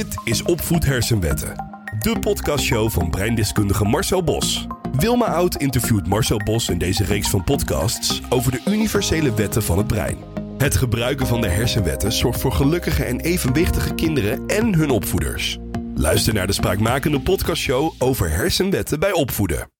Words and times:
Dit 0.00 0.16
is 0.24 0.42
Opvoed 0.42 0.84
Hersenwetten. 0.84 1.54
De 1.98 2.18
podcastshow 2.18 2.90
van 2.90 3.10
breindeskundige 3.10 3.84
Marcel 3.84 4.24
Bos. 4.24 4.66
Wilma 4.92 5.24
Oud 5.26 5.56
interviewt 5.56 6.06
Marcel 6.06 6.36
Bos 6.36 6.68
in 6.68 6.78
deze 6.78 7.04
reeks 7.04 7.28
van 7.28 7.44
podcasts 7.44 8.20
over 8.28 8.52
de 8.52 8.62
universele 8.66 9.34
wetten 9.34 9.62
van 9.62 9.78
het 9.78 9.86
brein. 9.86 10.18
Het 10.58 10.76
gebruiken 10.76 11.26
van 11.26 11.40
de 11.40 11.48
hersenwetten 11.48 12.12
zorgt 12.12 12.40
voor 12.40 12.52
gelukkige 12.52 13.04
en 13.04 13.20
evenwichtige 13.20 13.94
kinderen 13.94 14.46
en 14.46 14.74
hun 14.74 14.90
opvoeders. 14.90 15.58
Luister 15.94 16.34
naar 16.34 16.46
de 16.46 16.52
spraakmakende 16.52 17.20
podcastshow 17.20 17.92
over 17.98 18.30
hersenwetten 18.30 19.00
bij 19.00 19.12
opvoeden. 19.12 19.70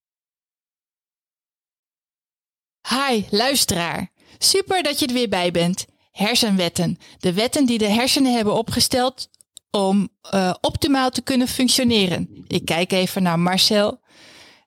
Hi, 2.89 3.25
luisteraar. 3.31 4.11
Super 4.39 4.83
dat 4.83 4.99
je 4.99 5.07
er 5.07 5.15
weer 5.15 5.29
bij 5.29 5.51
bent. 5.51 5.87
Hersenwetten. 6.11 6.99
De 7.19 7.33
wetten 7.33 7.67
die 7.67 7.79
de 7.79 7.89
hersenen 7.89 8.35
hebben 8.35 8.55
opgesteld 8.55 9.29
om 9.71 10.09
uh, 10.35 10.55
optimaal 10.61 11.11
te 11.11 11.23
kunnen 11.23 11.49
functioneren. 11.49 12.45
Ik 12.47 12.65
kijk 12.65 12.93
even 12.93 13.23
naar 13.23 13.39
Marcel. 13.39 14.01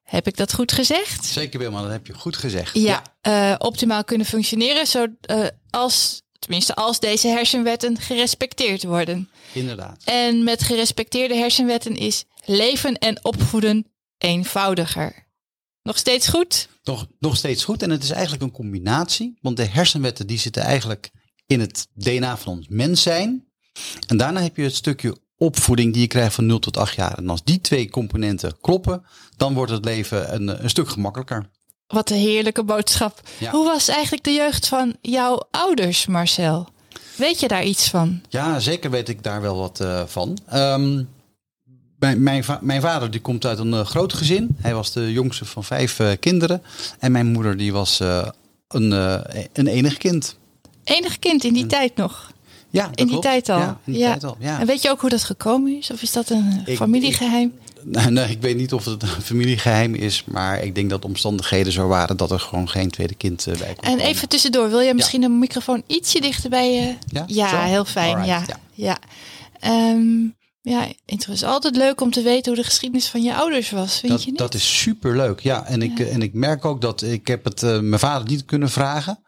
Heb 0.04 0.28
ik 0.28 0.38
dat 0.38 0.54
goed 0.54 0.72
gezegd? 0.72 1.26
Zeker 1.26 1.60
Wilma, 1.60 1.82
dat 1.82 1.92
heb 1.92 2.08
je 2.08 2.14
goed 2.14 2.38
gezegd. 2.38 2.74
Ja, 2.74 3.04
ja. 3.22 3.52
Uh, 3.52 3.56
optimaal 3.58 4.04
kunnen 4.04 4.28
functioneren, 4.28 4.88
zo, 4.88 5.06
uh, 5.32 5.48
als, 5.70 6.22
tenminste 6.40 6.76
als 6.76 7.00
deze 7.00 7.28
hersenwetten 7.28 8.00
gerespecteerd 8.00 8.84
worden. 8.84 9.30
Inderdaad. 9.54 10.04
En 10.04 10.44
met 10.44 10.64
gerespecteerde 10.64 11.36
hersenwetten 11.36 11.96
is 11.96 12.26
leven 12.46 12.98
en 12.98 13.26
opvoeden 13.26 13.88
eenvoudiger. 14.18 15.24
Nog 15.82 15.98
steeds 15.98 16.28
goed? 16.28 16.68
Nog, 16.84 17.08
nog 17.20 17.36
steeds 17.36 17.64
goed. 17.64 17.82
En 17.82 17.90
het 17.90 18.04
is 18.04 18.10
eigenlijk 18.10 18.44
een 18.44 18.52
combinatie. 18.52 19.38
Want 19.42 19.58
de 19.58 19.66
hersenwetten 19.66 20.28
die 20.28 20.40
zitten 20.40 20.62
eigenlijk 20.62 21.12
in 21.46 21.60
het 21.60 21.88
DNA 21.94 22.38
van 22.38 22.54
ons 22.54 22.68
mens 22.68 23.02
zijn. 23.02 23.48
En 24.08 24.18
daarna 24.18 24.42
heb 24.42 24.58
je 24.58 24.64
het 24.64 24.76
stukje 24.76 25.18
opvoeding 25.38 25.94
die 25.94 26.02
je 26.02 26.08
krijgt 26.08 26.36
van 26.36 26.46
0 26.46 26.60
tot 26.60 26.78
8 26.78 26.96
jaar. 26.96 27.18
En 27.18 27.30
als 27.30 27.44
die 27.44 27.62
twee 27.62 27.90
componenten 27.90 28.58
kloppen, 28.62 29.06
dan 29.38 29.54
wordt 29.54 29.72
het 29.72 29.86
leven 29.86 30.34
een, 30.34 30.64
een 30.64 30.70
stuk 30.70 30.90
gemakkelijker. 30.90 31.50
Wat 31.88 32.10
een 32.10 32.18
heerlijke 32.18 32.64
boodschap. 32.64 33.22
Ja. 33.38 33.52
Hoe 33.52 33.66
was 33.66 33.88
eigenlijk 33.88 34.24
de 34.24 34.32
jeugd 34.32 34.68
van 34.68 34.96
jouw 35.02 35.48
ouders, 35.52 36.06
Marcel? 36.06 36.68
Weet 37.16 37.40
je 37.40 37.48
daar 37.48 37.64
iets 37.64 37.90
van? 37.90 38.22
Ja, 38.30 38.60
zeker 38.60 38.92
weet 38.92 39.10
ik 39.10 39.24
daar 39.24 39.42
wel 39.42 39.58
wat 39.58 39.82
uh, 39.82 40.04
van. 40.06 40.38
Um, 40.54 41.10
mijn, 42.00 42.24
mijn, 42.24 42.44
va 42.44 42.60
mijn, 42.62 42.82
vader 42.82 43.12
die 43.12 43.22
komt 43.22 43.46
uit 43.46 43.60
een 43.60 43.74
uh, 43.74 43.86
groot 43.86 44.14
gezin. 44.14 44.56
Hij 44.58 44.74
was 44.74 44.92
de 44.92 45.12
jongste 45.12 45.46
van 45.46 45.64
vijf 45.64 46.00
uh, 46.00 46.12
kinderen. 46.20 46.62
En 47.00 47.12
mijn 47.12 47.28
moeder 47.28 47.58
die 47.58 47.74
was 47.74 48.00
een, 48.68 48.92
een 49.54 49.68
enig 49.68 49.98
kind. 49.98 50.38
Enig 50.84 51.20
kind 51.20 51.44
in 51.44 51.54
die 51.54 51.62
en, 51.64 51.68
tijd 51.68 51.96
nog? 51.96 52.33
Ja, 52.74 52.86
in 52.86 52.92
die 52.96 53.06
klopt. 53.06 53.22
tijd 53.24 53.50
al. 53.50 53.58
Ja, 53.60 53.80
in 53.86 53.94
die 53.94 54.02
ja. 54.02 54.10
tijd 54.10 54.24
al. 54.24 54.38
Ja. 54.40 54.60
En 54.60 54.66
weet 54.66 54.82
je 54.82 54.90
ook 54.90 55.02
hoe 55.02 55.10
dat 55.10 55.24
gekomen 55.24 55.78
is? 55.78 55.92
Of 55.92 56.02
is 56.02 56.12
dat 56.12 56.30
een 56.30 56.62
Ik- 56.66 56.78
familiegeheim? 56.78 57.54
Nee, 57.84 58.06
nee, 58.18 58.30
ik 58.30 58.42
weet 58.42 58.58
niet 58.58 58.74
of 58.74 58.86
het 58.86 59.02
een 59.02 59.08
familiegeheim 59.08 59.96
is, 59.96 60.24
maar 60.26 60.64
ik 60.64 60.76
denk 60.76 60.90
dat 60.90 61.02
de 61.02 61.08
omstandigheden 61.08 61.72
zo 61.74 61.88
waren 61.88 62.18
dat 62.18 62.32
er 62.32 62.40
gewoon 62.40 62.70
geen 62.70 62.90
tweede 62.90 63.16
kind 63.16 63.48
eh, 63.48 63.58
bij 63.58 63.74
kon 63.74 63.84
en 63.84 63.92
komen. 63.92 64.06
even 64.06 64.30
tussendoor, 64.30 64.70
wil 64.70 64.80
je 64.80 64.94
misschien 64.94 65.24
een 65.24 65.40
microfoon 65.40 65.84
ietsje 65.88 66.22
dichter 66.22 66.50
bij 66.50 66.74
je? 66.74 66.96
Ja, 67.28 67.64
heel 67.64 67.86
fijn. 67.86 68.16
Alright, 68.18 68.48
ja. 68.48 68.58
ja. 68.74 68.98
Ja. 70.66 70.82
Ja, 70.84 70.88
interessant. 71.06 71.54
Altijd 71.54 71.76
leuk 71.76 72.02
om 72.02 72.12
te 72.12 72.22
weten 72.22 72.54
hoe 72.54 72.62
de 72.62 72.68
geschiedenis 72.68 73.08
van 73.08 73.22
je 73.24 73.36
ouders 73.36 73.70
was, 73.72 74.00
vind 74.00 74.12
Dat, 74.12 74.24
je 74.24 74.30
niet? 74.30 74.40
dat 74.40 74.54
is 74.54 74.80
super 74.80 75.16
leuk. 75.16 75.40
Ja, 75.40 75.66
en 75.66 75.82
ik, 75.82 75.98
Ja. 75.98 76.06
en 76.06 76.22
ik 76.22 76.34
merk 76.34 76.66
ook 76.66 76.82
dat 76.82 77.02
ik 77.02 77.28
heb 77.28 77.44
het 77.44 77.64
eh, 77.64 77.80
mijn 77.80 78.00
vader 78.00 78.28
niet 78.28 78.46
kunnen 78.46 78.70
vragen. 78.70 79.20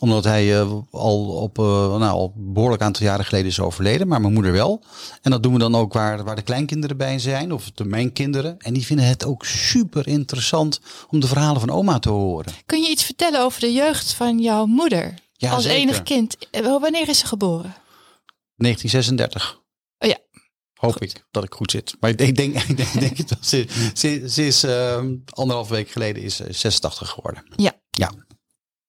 Omdat 0.00 0.24
hij 0.24 0.60
eh, 0.60 0.72
al 0.90 1.26
op 1.26 1.58
eh, 1.58 1.64
nou, 1.96 2.02
al 2.02 2.32
behoorlijk 2.36 2.82
aantal 2.82 3.06
jaren 3.06 3.24
geleden 3.24 3.46
is 3.46 3.60
overleden. 3.60 4.08
Maar 4.08 4.20
mijn 4.20 4.32
moeder 4.32 4.52
wel. 4.52 4.82
En 5.22 5.30
dat 5.30 5.42
doen 5.42 5.52
we 5.52 5.58
dan 5.58 5.74
ook 5.74 5.92
waar, 5.92 6.24
waar 6.24 6.36
de 6.36 6.42
kleinkinderen 6.42 6.96
bij 6.96 7.18
zijn. 7.18 7.52
Of 7.52 7.70
de 7.74 7.84
mijn 7.84 8.12
kinderen. 8.12 8.58
En 8.58 8.74
die 8.74 8.86
vinden 8.86 9.06
het 9.06 9.24
ook 9.24 9.44
super 9.44 10.06
interessant 10.08 10.80
om 11.10 11.20
de 11.20 11.26
verhalen 11.26 11.60
van 11.60 11.70
oma 11.70 11.98
te 11.98 12.10
horen. 12.10 12.52
Kun 12.66 12.82
je 12.82 12.88
iets 12.90 13.04
vertellen 13.04 13.40
over 13.42 13.60
de 13.60 13.72
jeugd 13.72 14.12
van 14.12 14.38
jouw 14.38 14.66
moeder? 14.66 15.14
Ja, 15.32 15.50
Als 15.52 15.62
zeker. 15.62 15.78
enig 15.80 16.02
kind. 16.02 16.36
Eh, 16.50 16.62
Wanneer 16.80 17.08
is 17.08 17.18
ze 17.18 17.26
geboren? 17.26 17.74
1936. 18.56 19.60
Hoop 20.78 20.98
ik 20.98 21.24
dat 21.30 21.44
ik 21.44 21.54
goed 21.54 21.70
zit. 21.70 21.96
Maar 22.00 22.10
ik 22.10 22.18
denk, 22.18 22.28
ik 22.30 22.36
denk, 22.36 22.54
ik 22.68 22.76
denk, 22.76 23.00
denk 23.00 23.16
het 23.28 23.30
wel. 23.30 23.38
Ze, 23.40 23.66
ze, 23.94 24.24
ze 24.30 24.46
is 24.46 24.62
eh, 24.64 25.04
anderhalf 25.30 25.68
week 25.68 25.88
geleden 25.90 26.22
is 26.22 26.36
ze 26.36 26.46
86 26.50 27.08
geworden. 27.08 27.42
Ja. 27.56 27.72
Ja. 27.90 28.12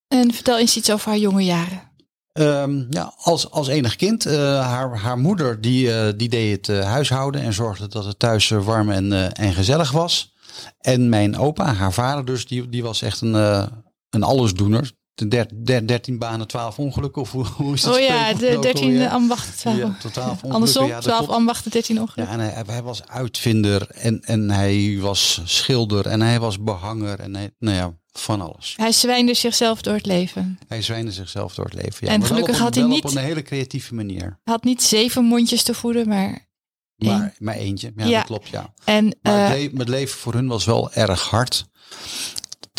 En 0.08 0.34
vertel 0.34 0.58
eens 0.58 0.76
iets 0.76 0.90
over 0.92 1.08
haar 1.08 1.18
jonge 1.18 1.44
jaren. 1.44 1.88
Ehm, 2.32 2.84
ja, 2.90 3.12
als, 3.16 3.50
als 3.50 3.68
enig 3.68 3.96
kind. 3.96 4.26
eh, 4.26 4.34
haar, 4.68 4.98
haar 4.98 5.18
moeder 5.18 5.60
die, 5.60 5.94
eh, 5.94 6.12
die 6.16 6.28
deed 6.28 6.66
het 6.66 6.78
eh, 6.78 6.84
huishouden 6.84 7.40
en 7.40 7.52
zorgde 7.52 7.88
dat 7.88 8.04
het 8.04 8.18
thuis 8.18 8.50
eh, 8.50 8.64
warm 8.64 8.90
en, 8.90 9.12
eh, 9.12 9.44
en 9.46 9.54
gezellig 9.54 9.90
was. 9.90 10.34
En 10.80 11.08
mijn 11.08 11.36
opa, 11.38 11.74
haar 11.74 11.92
vader 11.92 12.24
dus, 12.24 12.46
die, 12.46 12.68
die 12.68 12.82
was 12.82 13.02
echt 13.02 13.20
een, 13.20 13.34
eh, 13.34 13.66
een 14.10 14.22
allesdoener. 14.22 14.92
De 15.20 15.28
der, 15.28 15.46
der, 15.52 15.86
13 15.86 16.18
banen, 16.18 16.46
12 16.46 16.78
ongelukken. 16.78 17.22
Of 17.22 17.30
hoe, 17.32 17.46
hoe 17.46 17.74
is 17.74 17.82
dat? 17.82 17.94
Oh 17.94 18.00
ja, 18.00 18.32
de 18.34 18.56
ook 18.56 18.62
13 18.62 18.84
alweer? 18.84 19.08
ambachten, 19.08 19.54
12. 19.56 19.76
Ja, 19.78 19.96
tot 20.00 20.12
12 20.12 20.26
ongelukken. 20.28 20.50
Andersom, 20.52 20.86
Ja, 20.86 20.94
dat 20.94 21.02
12 21.02 21.18
klopt. 21.18 21.32
ambachten, 21.32 21.70
13 21.70 21.94
Ja, 21.94 22.00
ongelukken. 22.00 22.34
en 22.38 22.40
hij, 22.52 22.62
hij 22.66 22.82
was 22.82 23.06
uitvinder 23.06 23.90
en, 23.90 24.20
en 24.20 24.50
hij 24.50 24.96
was 25.00 25.40
schilder 25.44 26.06
en 26.06 26.20
hij 26.20 26.40
was 26.40 26.62
behanger 26.62 27.20
en 27.20 27.34
hij, 27.34 27.50
nou 27.58 27.76
ja, 27.76 27.94
van 28.12 28.40
alles. 28.40 28.74
Hij 28.76 28.92
zwijnde 28.92 29.34
zichzelf 29.34 29.82
door 29.82 29.94
het 29.94 30.06
leven. 30.06 30.58
Hij 30.68 30.82
zwijnde 30.82 31.12
zichzelf 31.12 31.54
door 31.54 31.64
het 31.64 31.74
leven. 31.74 32.06
Ja, 32.06 32.12
En 32.12 32.18
maar 32.18 32.28
gelukkig 32.28 32.56
een- 32.56 32.62
had 32.62 32.74
hij 32.74 32.84
niet- 32.84 33.04
op 33.04 33.10
een 33.10 33.16
hele 33.16 33.42
creatieve 33.42 33.94
manier. 33.94 34.20
Hij 34.22 34.38
had 34.54 34.64
niet 34.64 34.82
zeven 34.82 35.24
mondjes 35.24 35.62
te 35.62 35.74
voeden, 35.74 36.08
maar 36.08 36.48
Maar, 36.96 37.34
maar 37.38 37.54
eentje, 37.54 37.92
ja, 37.96 38.04
Ja. 38.06 38.16
dat 38.18 38.26
klopt, 38.26 38.48
ja. 38.48 38.72
En 38.84 39.16
Maar 39.22 39.34
eh, 39.34 39.48
het, 39.62 39.72
le- 39.72 39.78
het 39.78 39.88
leven 39.88 40.18
voor 40.18 40.32
hun 40.34 40.46
was 40.48 40.64
wel 40.64 40.92
erg 40.92 41.22
hard. 41.22 41.68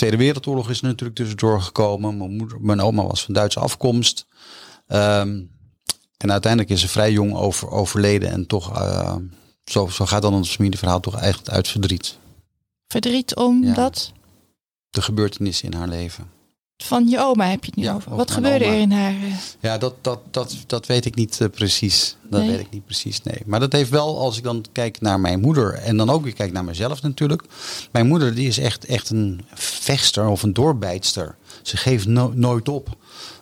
De 0.02 0.08
Tweede 0.08 0.24
Wereldoorlog 0.26 0.70
is 0.70 0.82
er 0.82 0.88
natuurlijk 0.88 1.18
tussendoor 1.18 1.62
gekomen. 1.62 2.18
Mijn, 2.18 2.36
moeder, 2.36 2.62
mijn 2.62 2.82
oma 2.82 3.04
was 3.06 3.24
van 3.24 3.34
Duitse 3.34 3.60
afkomst. 3.60 4.26
Ehm, 4.88 5.42
en 6.18 6.32
uiteindelijk 6.32 6.72
is 6.72 6.82
ze 6.82 6.88
vrij 6.88 7.12
jong 7.12 7.36
over, 7.36 7.70
overleden. 7.70 8.30
En 8.32 8.48
toch, 8.48 8.78
eh, 8.78 9.16
zo, 9.64 9.88
zo 9.88 10.06
gaat 10.06 10.22
dan 10.22 10.34
ons 10.34 10.56
familieverhaal 10.56 11.00
toch 11.00 11.16
eigenlijk 11.16 11.50
uit 11.54 11.68
verdriet. 11.68 12.18
verdriet 12.88 13.36
om 13.36 13.64
Ja. 13.64 13.74
dat. 13.74 14.12
De 14.90 15.02
gebeurtenissen 15.02 15.72
in 15.72 15.78
haar 15.78 15.88
leven. 15.88 16.30
Van 16.84 17.08
je 17.08 17.20
oma 17.20 17.46
heb 17.50 17.60
je 17.64 17.66
het 17.66 17.76
nu 17.76 17.84
Ja, 17.84 17.94
over. 17.94 18.16
Wat 18.16 18.32
gebeurde 18.32 18.66
oma. 18.66 18.74
er 18.74 18.80
in 18.80 18.92
haar... 18.92 19.12
eh, 19.14 19.34
Ja, 19.60 19.78
dat, 19.78 19.94
dat, 20.02 20.20
dat, 20.32 20.56
dat 20.68 20.86
weet 20.86 21.06
ik 21.06 21.16
niet 21.16 21.42
eh, 21.42 21.48
precies. 21.50 22.16
Dat 22.30 22.40
Nee? 22.42 22.50
weet 22.50 22.60
ik 22.60 22.70
niet 22.72 22.86
precies, 22.86 23.22
nee. 23.24 23.38
Maar 23.46 23.60
dat 23.60 23.72
heeft 23.72 23.90
wel, 23.90 24.20
als 24.20 24.38
ik 24.38 24.44
dan 24.44 24.66
kijk 24.72 25.02
naar 25.02 25.20
mijn 25.20 25.40
moeder 25.40 25.74
en 25.74 25.98
dan 25.98 26.10
ook 26.10 26.24
weer 26.24 26.34
kijk 26.34 26.52
naar 26.52 26.64
mezelf 26.64 27.02
natuurlijk. 27.02 27.44
Mijn 27.92 28.08
moeder 28.08 28.36
die 28.36 28.48
is 28.48 28.58
echt, 28.58 28.86
echt 28.86 29.10
een 29.10 29.42
vechter 29.54 30.28
of 30.28 30.44
een 30.44 30.54
doorbijtster. 30.54 31.36
Ze 31.62 31.78
geeft 31.78 32.06
no- 32.08 32.32
nooit 32.36 32.70
op. 32.70 32.90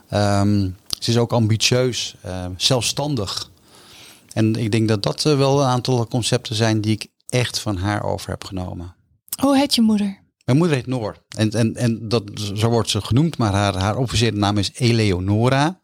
Ehm, 0.10 0.70
ze 1.00 1.10
is 1.12 1.18
ook 1.18 1.34
ambitieus, 1.34 2.16
eh, 2.22 2.46
zelfstandig. 2.58 3.50
En 4.34 4.56
ik 4.56 4.72
denk 4.72 4.88
dat 4.88 5.04
dat 5.04 5.26
eh, 5.26 5.38
wel 5.38 5.62
een 5.62 5.68
aantal 5.68 6.08
concepten 6.08 6.56
zijn 6.56 6.82
die 6.82 6.92
ik 6.94 7.08
echt 7.30 7.60
van 7.60 7.78
haar 7.78 8.04
over 8.04 8.30
heb 8.30 8.44
genomen. 8.44 8.96
Hoe 9.42 9.58
heet 9.58 9.76
je 9.76 9.82
moeder? 9.82 10.20
Mijn 10.50 10.62
moeder 10.62 10.78
heet 10.78 10.88
Noor. 10.88 11.16
En, 11.38 11.52
en, 11.52 11.76
en 11.76 12.10
dat, 12.10 12.24
zo 12.54 12.70
wordt 12.70 12.90
ze 12.90 13.02
genoemd, 13.02 13.38
maar 13.38 13.54
haar, 13.54 13.76
haar 13.76 13.98
officiële 13.98 14.38
naam 14.38 14.58
is 14.58 14.72
Eleonora. 14.74 15.80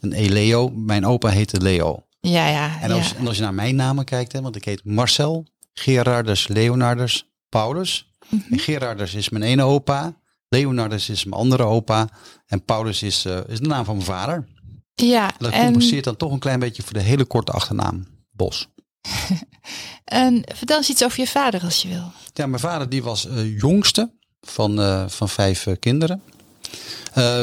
En 0.00 0.12
Eleo, 0.12 0.68
mijn 0.68 1.06
opa 1.06 1.28
heette 1.28 1.60
Leo. 1.60 2.06
Ja, 2.20 2.48
ja. 2.48 2.80
En 2.80 2.90
als, 2.90 3.10
ja. 3.10 3.16
en 3.16 3.26
als 3.26 3.36
je 3.36 3.42
naar 3.42 3.54
mijn 3.54 3.76
namen 3.76 4.04
kijkt, 4.04 4.32
hè, 4.32 4.40
want 4.40 4.56
ik 4.56 4.64
heet 4.64 4.84
Marcel, 4.84 5.46
Gerardus, 5.72 6.48
Leonardus, 6.48 7.30
Paulus. 7.48 8.14
Mhm. 8.28 8.52
En 8.52 8.58
Gerardus 8.58 9.14
is 9.14 9.28
mijn 9.28 9.44
ene 9.44 9.62
opa, 9.62 10.14
Leonardus 10.48 11.08
is 11.08 11.24
mijn 11.24 11.40
andere 11.40 11.64
opa. 11.64 12.08
En 12.46 12.64
Paulus 12.64 13.02
is, 13.02 13.24
eh, 13.24 13.38
is 13.48 13.60
de 13.60 13.66
naam 13.66 13.84
van 13.84 13.94
mijn 13.94 14.06
vader. 14.06 14.48
ja, 14.94 15.30
Dat 15.38 15.52
en, 15.52 15.64
compenseert 15.64 16.04
dan 16.04 16.16
toch 16.16 16.32
een 16.32 16.38
klein 16.38 16.60
beetje 16.60 16.82
voor 16.82 16.92
de 16.92 17.02
hele 17.02 17.24
korte 17.24 17.52
achternaam, 17.52 18.06
Bos. 18.30 18.68
en 20.04 20.42
vertel 20.54 20.76
eens 20.76 20.90
iets 20.90 21.04
over 21.04 21.20
je 21.20 21.26
vader 21.26 21.62
als 21.62 21.82
je 21.82 21.88
wil. 21.88 22.12
Ja, 22.40 22.46
mijn 22.46 22.60
vader 22.60 22.88
die 22.88 23.02
was 23.02 23.26
eh, 23.26 23.58
jongste 23.58 24.10
van, 24.40 24.80
eh, 24.80 25.04
van 25.08 25.28
vijf 25.28 25.66
eh, 25.66 25.74
kinderen. 25.80 26.22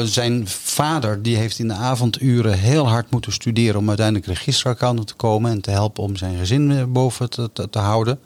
Zijn 0.04 0.48
vader 0.48 1.22
die 1.22 1.36
heeft 1.36 1.58
in 1.58 1.68
de 1.68 1.74
avonduren 1.74 2.58
heel 2.58 2.88
hard 2.88 3.10
moeten 3.10 3.32
studeren 3.32 3.80
om 3.80 3.88
uiteindelijk 3.88 4.26
registeraccountant 4.26 5.08
te 5.08 5.14
komen 5.14 5.50
en 5.50 5.60
te 5.60 5.70
helpen 5.70 6.02
om 6.02 6.16
zijn 6.16 6.38
gezin 6.38 6.92
boven 6.92 7.30
te, 7.30 7.50
te, 7.70 7.78
houden. 7.78 8.20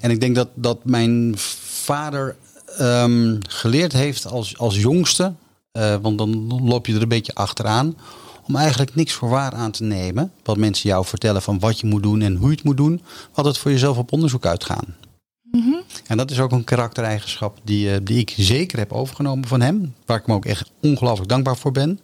En 0.00 0.10
ik 0.10 0.20
denk 0.20 0.34
dat, 0.34 0.48
dat 0.54 0.84
mijn 0.84 1.34
vader 1.84 2.36
ehm, 2.78 3.36
geleerd 3.48 3.92
heeft 3.92 4.26
als, 4.26 4.58
als 4.58 4.76
jongste, 4.76 5.34
want 5.72 6.18
dan 6.18 6.62
loop 6.64 6.86
je 6.86 6.94
er 6.94 7.02
een 7.02 7.08
beetje 7.08 7.34
achteraan, 7.34 7.96
om 8.46 8.56
eigenlijk 8.56 8.94
niks 8.94 9.12
voor 9.12 9.28
waar 9.28 9.52
aan 9.52 9.70
te 9.70 9.82
nemen. 9.82 10.32
Wat 10.42 10.56
mensen 10.56 10.88
jou 10.88 11.04
vertellen 11.04 11.42
van 11.42 11.58
wat 11.58 11.80
je 11.80 11.86
moet 11.86 12.02
doen 12.02 12.22
en 12.22 12.36
hoe 12.36 12.48
je 12.48 12.54
het 12.54 12.64
moet 12.64 12.76
doen, 12.76 13.02
wat 13.34 13.44
het 13.44 13.58
voor 13.58 13.70
jezelf 13.70 13.98
op 13.98 14.12
onderzoek 14.12 14.46
uitgaan. 14.46 14.96
Mhm. 15.42 15.74
En 16.06 16.16
dat 16.16 16.30
is 16.30 16.40
ook 16.40 16.52
een 16.52 16.64
karaktereigenschap 16.64 17.60
die, 17.64 17.90
eh, 17.90 18.00
die 18.02 18.18
ik 18.18 18.34
zeker 18.36 18.78
heb 18.78 18.92
overgenomen 18.92 19.48
van 19.48 19.60
hem. 19.60 19.94
Waar 20.06 20.18
ik 20.18 20.26
me 20.26 20.34
ook 20.34 20.44
echt 20.44 20.70
ongelooflijk 20.80 21.28
dankbaar 21.28 21.56
voor 21.56 21.72
ben. 21.72 22.00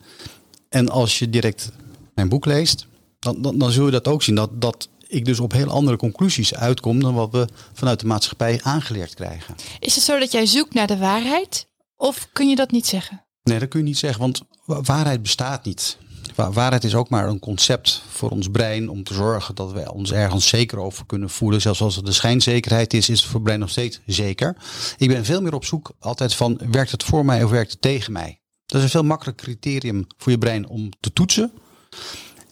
En 0.68 0.88
als 0.88 1.18
je 1.18 1.30
direct 1.30 1.72
mijn 2.14 2.28
boek 2.28 2.44
leest, 2.44 2.86
dan, 3.18 3.42
dan, 3.42 3.58
dan 3.58 3.70
zul 3.70 3.84
je 3.84 3.90
dat 3.90 4.08
ook 4.08 4.22
zien. 4.22 4.34
Dat, 4.34 4.50
dat 4.60 4.88
ik 5.06 5.24
dus 5.24 5.40
op 5.40 5.52
heel 5.52 5.68
andere 5.68 5.96
conclusies 5.96 6.54
uitkom 6.54 7.00
dan 7.00 7.14
wat 7.14 7.30
we 7.30 7.48
vanuit 7.72 8.00
de 8.00 8.06
maatschappij 8.06 8.60
aangeleerd 8.62 9.14
krijgen. 9.14 9.54
Is 9.78 9.94
het 9.94 10.04
zo 10.04 10.18
dat 10.18 10.32
jij 10.32 10.46
zoekt 10.46 10.74
naar 10.74 10.86
de 10.86 10.98
waarheid? 10.98 11.66
Of 11.96 12.28
kun 12.32 12.48
je 12.48 12.56
dat 12.56 12.70
niet 12.70 12.86
zeggen? 12.86 13.24
Nee, 13.42 13.58
dat 13.58 13.68
kun 13.68 13.80
je 13.80 13.86
niet 13.86 13.98
zeggen, 13.98 14.20
want 14.20 14.42
waarheid 14.64 15.22
bestaat 15.22 15.64
niet. 15.64 15.98
Waarheid 16.48 16.84
is 16.84 16.94
ook 16.94 17.08
maar 17.08 17.28
een 17.28 17.38
concept 17.38 18.02
voor 18.08 18.30
ons 18.30 18.48
brein 18.48 18.90
om 18.90 19.04
te 19.04 19.14
zorgen 19.14 19.54
dat 19.54 19.72
we 19.72 19.92
ons 19.92 20.12
ergens 20.12 20.48
zeker 20.48 20.78
over 20.78 21.06
kunnen 21.06 21.30
voelen. 21.30 21.60
Zelfs 21.60 21.80
als 21.80 21.96
het 21.96 22.06
de 22.06 22.12
schijnzekerheid 22.12 22.94
is, 22.94 23.08
is 23.08 23.18
het 23.18 23.26
voor 23.26 23.34
het 23.34 23.44
brein 23.44 23.60
nog 23.60 23.70
steeds 23.70 24.00
zeker. 24.06 24.56
Ik 24.96 25.08
ben 25.08 25.24
veel 25.24 25.42
meer 25.42 25.54
op 25.54 25.64
zoek 25.64 25.92
altijd 25.98 26.34
van, 26.34 26.60
werkt 26.70 26.90
het 26.90 27.04
voor 27.04 27.24
mij 27.24 27.44
of 27.44 27.50
werkt 27.50 27.70
het 27.70 27.80
tegen 27.80 28.12
mij? 28.12 28.40
Dat 28.66 28.78
is 28.78 28.84
een 28.84 28.90
veel 28.90 29.04
makkelijker 29.04 29.44
criterium 29.44 30.06
voor 30.16 30.32
je 30.32 30.38
brein 30.38 30.68
om 30.68 30.90
te 31.00 31.12
toetsen. 31.12 31.52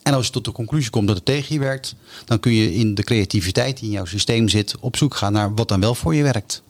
En 0.03 0.15
als 0.15 0.27
je 0.27 0.33
tot 0.33 0.45
de 0.45 0.53
conclusie 0.53 0.91
komt 0.91 1.07
dat 1.07 1.17
het 1.17 1.25
tegen 1.25 1.55
je 1.55 1.61
werkt, 1.61 1.95
dan 2.25 2.41
kun 2.41 2.53
je 2.53 2.75
in 2.75 2.95
de 2.95 3.05
creativiteit 3.05 3.77
die 3.79 3.87
in 3.87 3.95
jouw 3.95 4.05
systeem 4.05 4.49
zit 4.49 4.79
op 4.81 4.97
zoek 4.97 5.15
gaan 5.15 5.33
naar 5.33 5.55
wat 5.55 5.69
dan 5.69 5.81
wel 5.81 5.95
voor 5.95 6.15
je 6.15 6.23
werkt. 6.23 6.63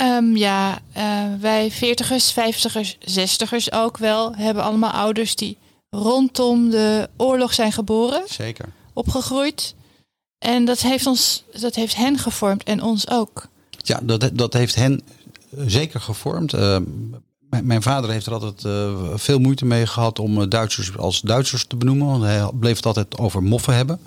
Um, 0.00 0.36
ja, 0.36 0.78
uh, 0.96 1.02
wij 1.40 1.70
veertigers, 1.70 2.32
vijftigers, 2.32 2.96
zestigers 3.00 3.72
ook 3.72 3.98
wel 3.98 4.34
hebben 4.34 4.62
allemaal 4.62 4.90
ouders 4.90 5.36
die 5.36 5.58
rondom 5.96 6.70
de 6.70 7.08
oorlog 7.16 7.54
zijn 7.54 7.72
geboren. 7.72 8.22
Zeker. 8.26 8.68
Opgegroeid. 8.92 9.74
En 10.38 10.64
dat 10.64 10.80
heeft, 10.80 11.06
ons, 11.06 11.44
dat 11.60 11.74
heeft 11.74 11.96
hen 11.96 12.18
gevormd 12.18 12.64
en 12.64 12.82
ons 12.82 13.10
ook. 13.10 13.48
Ja, 13.76 14.00
dat, 14.02 14.30
dat 14.32 14.52
heeft 14.52 14.74
hen 14.74 15.02
zeker 15.66 16.00
gevormd. 16.00 16.54
Uh, 16.54 16.76
mijn 17.62 17.82
vader 17.82 18.10
heeft 18.10 18.26
er 18.26 18.32
altijd 18.32 18.64
uh, 18.64 18.92
veel 19.14 19.38
moeite 19.38 19.64
mee 19.64 19.86
gehad 19.86 20.18
om 20.18 20.40
eh, 20.40 20.48
Duitsers 20.48 20.96
als 20.96 21.20
Duitsers 21.20 21.66
te 21.66 21.76
benoemen. 21.76 22.06
Want 22.06 22.22
hij 22.22 22.50
bleef 22.60 22.76
het 22.76 22.86
altijd 22.86 23.18
over 23.18 23.42
moffen 23.42 23.74
hebben. 23.74 24.00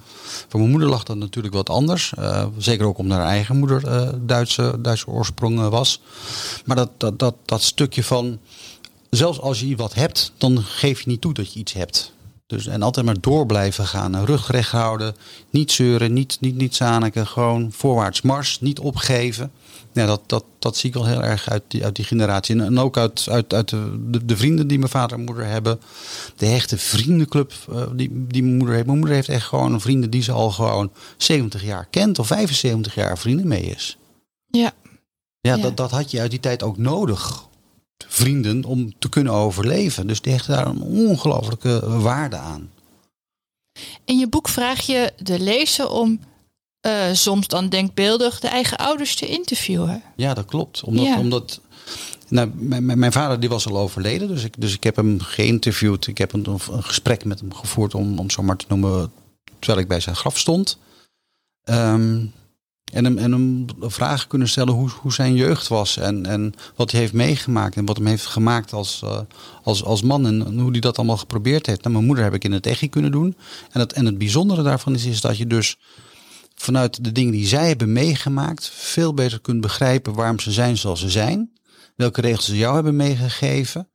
Voor 0.47 0.59
mijn 0.59 0.71
moeder 0.71 0.89
lag 0.89 1.03
dat 1.03 1.17
natuurlijk 1.17 1.53
wat 1.53 1.69
anders. 1.69 2.13
Uh, 2.19 2.45
zeker 2.57 2.85
ook 2.85 2.97
omdat 2.97 3.17
haar 3.17 3.27
eigen 3.27 3.57
moeder 3.57 3.83
uh, 3.85 4.09
Duitse, 4.21 4.75
Duitse 4.79 5.07
oorsprong 5.07 5.69
was. 5.69 6.01
Maar 6.65 6.75
dat, 6.75 6.89
dat, 6.97 7.19
dat, 7.19 7.35
dat 7.45 7.61
stukje 7.61 8.03
van, 8.03 8.39
zelfs 9.09 9.39
als 9.39 9.59
je 9.59 9.75
wat 9.75 9.93
hebt, 9.93 10.31
dan 10.37 10.63
geef 10.63 11.01
je 11.01 11.09
niet 11.09 11.21
toe 11.21 11.33
dat 11.33 11.53
je 11.53 11.59
iets 11.59 11.73
hebt. 11.73 12.13
Dus, 12.47 12.67
en 12.67 12.81
altijd 12.81 13.05
maar 13.05 13.21
door 13.21 13.45
blijven 13.45 13.85
gaan. 13.85 14.25
Rug 14.25 14.51
recht 14.51 14.71
houden. 14.71 15.15
Niet 15.49 15.71
zeuren, 15.71 16.13
niet, 16.13 16.37
niet, 16.39 16.55
niet 16.55 16.75
zaniken. 16.75 17.27
Gewoon 17.27 17.71
voorwaarts 17.71 18.21
mars. 18.21 18.59
Niet 18.61 18.79
opgeven 18.79 19.51
ja, 19.93 20.05
dat, 20.05 20.21
dat, 20.25 20.43
dat 20.59 20.77
zie 20.77 20.89
ik 20.89 20.95
wel 20.95 21.05
heel 21.05 21.23
erg 21.23 21.49
uit 21.49 21.63
die, 21.67 21.83
uit 21.83 21.95
die 21.95 22.05
generatie. 22.05 22.61
En, 22.61 22.79
ook 22.79 22.97
uit, 22.97 23.27
uit, 23.29 23.53
uit 23.53 23.69
de, 23.69 24.25
de, 24.25 24.37
vrienden 24.37 24.67
die 24.67 24.77
mijn 24.77 24.91
vader 24.91 25.17
en 25.17 25.23
moeder 25.23 25.45
hebben. 25.45 25.79
De 26.35 26.45
hechte 26.45 26.77
vriendenclub 26.77 27.53
uh, 27.69 27.83
die, 27.93 28.09
die 28.27 28.43
mijn 28.43 28.57
moeder 28.57 28.73
heeft. 28.73 28.85
Mijn 28.85 28.97
moeder 28.97 29.15
heeft 29.15 29.29
echt 29.29 29.45
gewoon 29.45 29.73
een 29.73 29.81
vrienden 29.81 30.09
die 30.09 30.21
ze 30.21 30.31
al 30.31 30.51
gewoon 30.51 30.91
70 31.17 31.63
jaar 31.63 31.87
kent. 31.89 32.19
Of 32.19 32.27
75 32.27 32.95
jaar 32.95 33.17
vrienden 33.17 33.47
mee 33.47 33.63
is. 33.63 33.97
Ja. 34.47 34.71
Ja, 35.41 35.57
Dat, 35.57 35.77
dat 35.77 35.91
had 35.91 36.11
je 36.11 36.19
uit 36.19 36.31
die 36.31 36.39
tijd 36.39 36.63
ook 36.63 36.77
nodig. 36.77 37.47
Vrienden 38.19 38.63
om 38.63 38.93
te 38.99 39.09
kunnen 39.09 39.33
overleven. 39.33 40.07
Dus 40.07 40.21
die 40.21 40.31
hechten 40.33 40.55
daar 40.55 40.67
een 40.67 40.81
ongelooflijke 40.81 41.99
waarde 41.99 42.37
aan. 42.37 42.71
In 44.05 44.17
je 44.19 44.27
boek 44.27 44.49
vraag 44.49 44.81
je 44.81 45.13
de 45.17 45.39
lezer 45.39 45.89
om 45.89 46.19
uh, 46.87 47.13
soms 47.13 47.47
dan 47.47 47.69
denkbeeldig 47.69 48.39
de 48.39 48.47
eigen 48.47 48.77
ouders 48.77 49.15
te 49.15 49.27
interviewen. 49.27 50.03
Ja, 50.15 50.33
dat 50.33 50.45
klopt. 50.45 50.83
Omdat, 50.83 51.05
ja. 51.05 51.19
omdat 51.19 51.61
nou, 52.27 52.51
mijn, 52.55 52.99
mijn, 52.99 53.11
vader 53.11 53.39
die 53.39 53.49
was 53.49 53.67
al 53.67 53.77
overleden, 53.77 54.27
dus 54.27 54.43
ik, 54.43 54.53
dus 54.57 54.73
ik 54.73 54.83
heb 54.83 54.95
hem 54.95 55.19
geïnterviewd. 55.19 56.07
Ik 56.07 56.17
heb 56.17 56.33
een, 56.33 56.45
een 56.47 56.83
gesprek 56.83 57.25
met 57.25 57.39
hem 57.39 57.53
gevoerd, 57.53 57.95
om, 57.95 58.19
om 58.19 58.29
zo 58.29 58.43
maar 58.43 58.57
te 58.57 58.65
noemen, 58.67 59.11
terwijl 59.59 59.81
ik 59.81 59.87
bij 59.87 59.99
zijn 59.99 60.15
graf 60.15 60.37
stond. 60.37 60.77
Um, 61.63 62.33
en 62.91 63.03
hem, 63.03 63.17
en 63.17 63.31
hem 63.31 63.65
vragen 63.79 64.27
kunnen 64.27 64.47
stellen 64.47 64.73
hoe, 64.73 64.89
hoe 64.89 65.13
zijn 65.13 65.35
jeugd 65.35 65.67
was 65.67 65.97
en, 65.97 66.25
en 66.25 66.53
wat 66.75 66.91
hij 66.91 66.99
heeft 66.99 67.13
meegemaakt 67.13 67.75
en 67.75 67.85
wat 67.85 67.97
hem 67.97 68.05
heeft 68.05 68.25
gemaakt 68.25 68.73
als, 68.73 69.01
uh, 69.03 69.19
als, 69.63 69.83
als 69.83 70.01
man 70.01 70.25
en 70.25 70.59
hoe 70.59 70.71
hij 70.71 70.79
dat 70.79 70.97
allemaal 70.97 71.17
geprobeerd 71.17 71.65
heeft. 71.65 71.81
Nou, 71.81 71.93
mijn 71.93 72.05
moeder 72.05 72.23
heb 72.23 72.33
ik 72.33 72.43
in 72.43 72.51
het 72.51 72.65
echi 72.65 72.89
kunnen 72.89 73.11
doen. 73.11 73.35
En 73.71 73.79
het, 73.79 73.93
en 73.93 74.05
het 74.05 74.17
bijzondere 74.17 74.63
daarvan 74.63 74.93
is, 74.93 75.05
is 75.05 75.21
dat 75.21 75.37
je 75.37 75.47
dus 75.47 75.77
vanuit 76.55 77.03
de 77.03 77.11
dingen 77.11 77.31
die 77.31 77.47
zij 77.47 77.67
hebben 77.67 77.93
meegemaakt 77.93 78.69
veel 78.73 79.13
beter 79.13 79.39
kunt 79.39 79.61
begrijpen 79.61 80.13
waarom 80.13 80.39
ze 80.39 80.51
zijn 80.51 80.77
zoals 80.77 80.99
ze 80.99 81.09
zijn. 81.09 81.51
Welke 81.95 82.21
regels 82.21 82.45
ze 82.45 82.57
jou 82.57 82.75
hebben 82.75 82.95
meegegeven. 82.95 83.89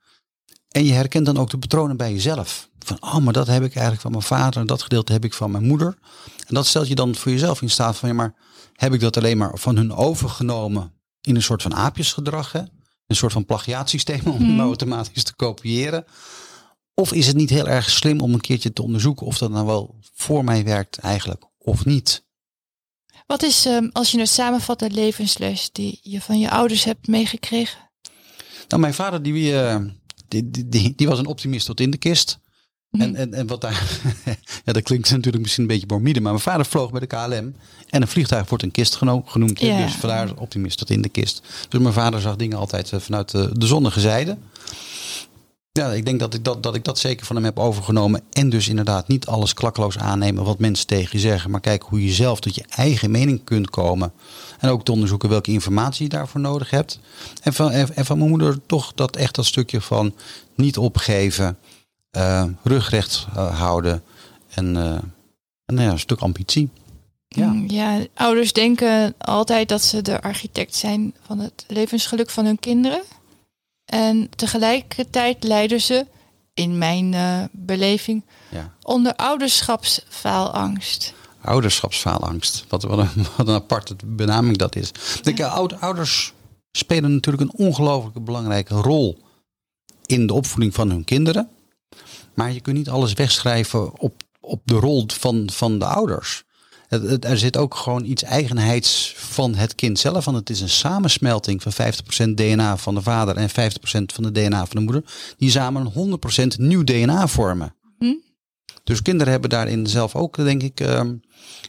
En 0.68 0.84
je 0.84 0.92
herkent 0.92 1.26
dan 1.26 1.38
ook 1.38 1.50
de 1.50 1.58
patronen 1.58 1.96
bij 1.96 2.12
jezelf. 2.12 2.68
Van, 2.78 2.96
oh, 3.00 3.16
maar 3.16 3.32
dat 3.32 3.46
heb 3.46 3.62
ik 3.62 3.72
eigenlijk 3.72 4.00
van 4.00 4.10
mijn 4.10 4.22
vader 4.22 4.60
en 4.60 4.66
dat 4.66 4.82
gedeelte 4.82 5.12
heb 5.12 5.24
ik 5.24 5.34
van 5.34 5.50
mijn 5.50 5.64
moeder. 5.64 5.98
En 6.46 6.54
dat 6.54 6.66
stelt 6.66 6.88
je 6.88 6.94
dan 6.94 7.14
voor 7.14 7.32
jezelf 7.32 7.62
in 7.62 7.70
staat 7.70 7.96
van, 7.96 8.08
ja, 8.08 8.14
maar 8.14 8.34
heb 8.76 8.92
ik 8.92 9.00
dat 9.00 9.16
alleen 9.16 9.38
maar 9.38 9.58
van 9.58 9.76
hun 9.76 9.92
overgenomen 9.92 10.92
in 11.20 11.36
een 11.36 11.42
soort 11.42 11.62
van 11.62 11.74
aapjesgedrag? 11.74 12.52
Hè? 12.52 12.62
Een 13.06 13.16
soort 13.16 13.32
van 13.32 13.44
plagiaatsysteem 13.44 14.26
om 14.26 14.42
mm. 14.42 14.60
automatisch 14.60 15.24
te 15.24 15.34
kopiëren. 15.34 16.04
Of 16.94 17.12
is 17.12 17.26
het 17.26 17.36
niet 17.36 17.50
heel 17.50 17.68
erg 17.68 17.90
slim 17.90 18.20
om 18.20 18.32
een 18.34 18.40
keertje 18.40 18.72
te 18.72 18.82
onderzoeken 18.82 19.26
of 19.26 19.38
dat 19.38 19.50
nou 19.50 19.66
wel 19.66 19.98
voor 20.14 20.44
mij 20.44 20.64
werkt 20.64 20.98
eigenlijk 20.98 21.44
of 21.58 21.84
niet? 21.84 22.24
Wat 23.26 23.42
is, 23.42 23.66
um, 23.66 23.90
als 23.92 24.10
je 24.10 24.18
het 24.18 24.28
samenvat, 24.28 24.78
de 24.78 24.90
levensles 24.90 25.72
die 25.72 25.98
je 26.02 26.20
van 26.20 26.38
je 26.38 26.50
ouders 26.50 26.84
hebt 26.84 27.06
meegekregen? 27.06 27.90
Nou, 28.68 28.80
mijn 28.80 28.94
vader 28.94 29.22
die, 29.22 29.52
uh, 29.52 29.76
die, 30.28 30.50
die, 30.68 30.92
die, 30.96 31.08
was 31.08 31.18
een 31.18 31.26
optimist 31.26 31.66
tot 31.66 31.80
in 31.80 31.90
de 31.90 31.96
kist. 31.96 32.38
En, 32.98 33.14
en, 33.14 33.34
en 33.34 33.46
wat 33.46 33.60
daar, 33.60 34.00
ja, 34.64 34.72
dat 34.72 34.82
klinkt 34.82 35.10
natuurlijk 35.10 35.42
misschien 35.42 35.62
een 35.62 35.70
beetje 35.70 35.86
morbide, 35.86 36.20
maar 36.20 36.32
mijn 36.32 36.44
vader 36.44 36.66
vloog 36.66 36.90
bij 36.90 37.00
de 37.00 37.06
KLM 37.06 37.54
en 37.90 38.02
een 38.02 38.08
vliegtuig 38.08 38.48
wordt 38.48 38.64
een 38.64 38.70
kist 38.70 38.96
genoemd. 39.24 39.60
Ja. 39.60 39.84
Dus 39.84 39.94
vandaar 39.94 40.30
optimist 40.36 40.78
tot 40.78 40.90
in 40.90 41.02
de 41.02 41.08
kist. 41.08 41.42
Dus 41.68 41.80
mijn 41.80 41.94
vader 41.94 42.20
zag 42.20 42.36
dingen 42.36 42.58
altijd 42.58 42.92
uh, 42.92 43.00
vanuit 43.00 43.30
de, 43.30 43.50
de 43.52 43.66
zonnige 43.66 44.00
zijde. 44.00 44.36
Ja, 45.72 45.92
ik 45.92 46.04
denk 46.04 46.20
dat 46.20 46.34
ik 46.34 46.44
dat, 46.44 46.62
dat 46.62 46.74
ik 46.74 46.84
dat 46.84 46.98
zeker 46.98 47.26
van 47.26 47.36
hem 47.36 47.44
heb 47.44 47.58
overgenomen. 47.58 48.22
En 48.32 48.50
dus 48.50 48.68
inderdaad 48.68 49.08
niet 49.08 49.26
alles 49.26 49.54
klakkeloos 49.54 49.98
aannemen 49.98 50.44
wat 50.44 50.58
mensen 50.58 50.86
tegen 50.86 51.10
je 51.12 51.18
zeggen. 51.18 51.50
Maar 51.50 51.60
kijken 51.60 51.88
hoe 51.88 52.04
je 52.04 52.12
zelf 52.12 52.40
tot 52.40 52.54
je 52.54 52.64
eigen 52.68 53.10
mening 53.10 53.44
kunt 53.44 53.70
komen. 53.70 54.12
En 54.58 54.68
ook 54.68 54.84
te 54.84 54.92
onderzoeken 54.92 55.28
welke 55.28 55.50
informatie 55.50 56.02
je 56.02 56.08
daarvoor 56.08 56.40
nodig 56.40 56.70
hebt. 56.70 56.98
En 57.42 57.52
van, 57.52 57.70
en 57.70 58.04
van 58.04 58.18
mijn 58.18 58.30
moeder 58.30 58.66
toch 58.66 58.92
dat 58.94 59.16
echt 59.16 59.34
dat 59.34 59.44
stukje 59.44 59.80
van 59.80 60.14
niet 60.54 60.78
opgeven. 60.78 61.58
Uh, 62.16 62.44
rugrecht 62.62 63.26
uh, 63.34 63.58
houden. 63.58 64.02
En, 64.54 64.76
uh, 64.76 64.98
en 65.64 65.76
ja, 65.76 65.90
een 65.90 65.98
stuk 65.98 66.20
ambitie. 66.20 66.70
Ja. 67.28 67.46
Mm, 67.46 67.68
ja, 67.68 68.06
ouders 68.14 68.52
denken 68.52 69.14
altijd 69.18 69.68
dat 69.68 69.82
ze 69.82 70.02
de 70.02 70.22
architect 70.22 70.74
zijn 70.74 71.14
van 71.26 71.38
het 71.38 71.64
levensgeluk 71.68 72.30
van 72.30 72.44
hun 72.44 72.58
kinderen. 72.58 73.02
En 73.84 74.30
tegelijkertijd 74.36 75.44
lijden 75.44 75.80
ze, 75.80 76.06
in 76.54 76.78
mijn 76.78 77.12
uh, 77.12 77.44
beleving, 77.52 78.24
ja. 78.50 78.74
onder 78.82 79.14
ouderschapsfaalangst. 79.14 81.14
Ouderschapsfaalangst, 81.40 82.64
wat, 82.68 82.82
wat, 82.82 82.98
een, 82.98 83.26
wat 83.36 83.48
een 83.48 83.54
aparte 83.54 83.96
benaming 84.04 84.56
dat 84.56 84.76
is. 84.76 84.90
Denk, 85.22 85.38
ja. 85.38 85.46
ouders 85.80 86.32
spelen 86.72 87.12
natuurlijk 87.12 87.44
een 87.44 87.66
ongelooflijk 87.66 88.24
belangrijke 88.24 88.74
rol 88.74 89.18
in 90.06 90.26
de 90.26 90.34
opvoeding 90.34 90.74
van 90.74 90.90
hun 90.90 91.04
kinderen. 91.04 91.48
Maar 92.34 92.52
je 92.52 92.60
kunt 92.60 92.76
niet 92.76 92.88
alles 92.88 93.12
wegschrijven 93.12 94.00
op, 94.00 94.22
op 94.40 94.60
de 94.64 94.74
rol 94.74 95.04
van, 95.06 95.50
van 95.52 95.78
de 95.78 95.86
ouders 95.86 96.44
er 97.20 97.38
zit 97.38 97.56
ook 97.56 97.74
gewoon 97.74 98.04
iets 98.04 98.22
eigenheids 98.22 99.14
van 99.16 99.54
het 99.54 99.74
kind 99.74 99.98
zelf. 99.98 100.24
Want 100.24 100.36
het 100.36 100.50
is 100.50 100.60
een 100.60 100.68
samensmelting 100.68 101.62
van 101.62 101.72
50% 101.72 102.34
DNA 102.34 102.76
van 102.76 102.94
de 102.94 103.02
vader 103.02 103.36
en 103.36 103.50
50% 103.50 103.52
van 104.14 104.22
de 104.22 104.32
DNA 104.32 104.66
van 104.66 104.76
de 104.76 104.82
moeder. 104.82 105.04
Die 105.36 105.50
samen 105.50 105.92
een 105.94 106.18
100% 106.56 106.60
nieuw 106.60 106.84
DNA 106.84 107.28
vormen. 107.28 107.74
Hm? 107.98 108.14
Dus 108.84 109.02
kinderen 109.02 109.32
hebben 109.32 109.50
daarin 109.50 109.86
zelf 109.86 110.16
ook, 110.16 110.36
denk 110.36 110.62
ik, 110.62 110.80
ehm, 110.80 111.14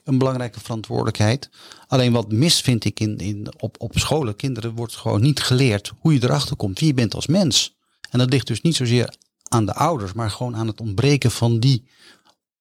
een 0.04 0.18
belangrijke 0.18 0.60
verantwoordelijkheid. 0.60 1.50
Alleen 1.88 2.12
wat 2.12 2.32
mis 2.32 2.62
vind 2.62 2.86
ik 2.86 3.00
in, 3.00 3.18
in, 3.18 3.48
op, 3.60 3.76
op 3.78 3.92
scholen. 4.00 4.36
Kinderen 4.36 4.76
wordt 4.76 4.96
gewoon 4.96 5.22
niet 5.22 5.40
geleerd 5.40 5.92
hoe 6.00 6.14
je 6.14 6.24
erachter 6.24 6.56
komt 6.56 6.80
wie 6.80 6.88
je 6.88 6.94
bent 6.94 7.16
als 7.16 7.28
mens. 7.28 7.76
En 8.10 8.20
dat 8.20 8.30
ligt 8.30 8.48
dus 8.48 8.62
niet 8.62 8.76
zozeer 8.76 9.16
aan 9.56 9.66
de 9.66 9.74
ouders, 9.74 10.14
maar 10.14 10.32
gewoon 10.32 10.56
aan 10.56 10.68
het 10.68 10.82
ontbreken 10.82 11.32
van 11.32 11.60
die 11.60 11.86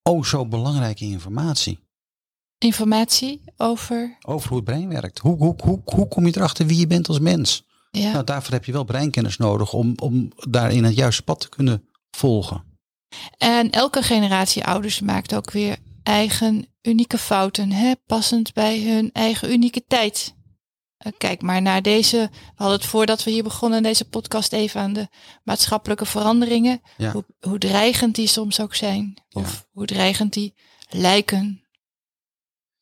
oh 0.03 0.25
zo 0.25 0.47
belangrijke 0.47 1.05
informatie 1.05 1.83
informatie 2.65 3.41
over? 3.57 4.17
Over 4.21 4.49
hoe 4.49 4.57
het 4.57 4.67
brein 4.67 4.89
werkt. 4.89 5.19
Hoe, 5.19 5.37
hoe, 5.37 5.55
hoe, 5.63 5.81
hoe 5.85 6.09
kom 6.09 6.27
je 6.27 6.37
erachter 6.37 6.67
wie 6.67 6.79
je 6.79 6.87
bent 6.87 7.09
als 7.09 7.19
mens? 7.19 7.65
Ja. 7.91 8.13
Nou, 8.13 8.25
daarvoor 8.25 8.53
heb 8.53 8.65
je 8.65 8.73
wel 8.73 8.85
breinkennis 8.85 9.37
nodig 9.37 9.73
om, 9.73 9.93
om 9.97 10.33
daarin 10.37 10.85
het 10.85 10.95
juiste 10.95 11.23
pad 11.23 11.41
te 11.41 11.49
kunnen 11.49 11.89
volgen. 12.11 12.65
En 13.39 13.71
elke 13.71 14.03
generatie 14.03 14.65
ouders 14.65 15.01
maakt 15.01 15.35
ook 15.35 15.51
weer 15.51 15.77
eigen 16.03 16.67
unieke 16.83 17.19
fouten, 17.19 17.73
hè? 17.73 17.93
passend 18.07 18.53
bij 18.53 18.83
hun 18.83 19.11
eigen 19.13 19.53
unieke 19.53 19.85
tijd. 19.87 20.35
Eh, 21.05 21.13
kijk 21.19 21.43
maar 21.43 21.63
naar 21.63 21.83
deze. 21.83 22.17
We 22.31 22.53
hadden 22.55 22.77
het 22.77 22.87
voordat 22.87 23.25
we 23.25 23.31
hier 23.31 23.43
begonnen 23.43 23.83
deze 23.83 24.05
podcast 24.05 24.53
even 24.53 24.81
aan 24.81 24.93
de 24.93 25.09
maatschappelijke 25.43 26.07
veranderingen. 26.07 26.81
Ja. 26.97 27.13
Hoe, 27.13 27.25
hoe, 27.41 27.59
dreigend 27.59 28.15
die 28.15 28.27
soms 28.27 28.61
ook 28.61 28.75
zijn. 28.75 29.23
Of 29.31 29.53
ja. 29.53 29.69
hoe 29.73 29.87
dreigend 29.87 30.33
die 30.33 30.55
lijken 30.89 31.63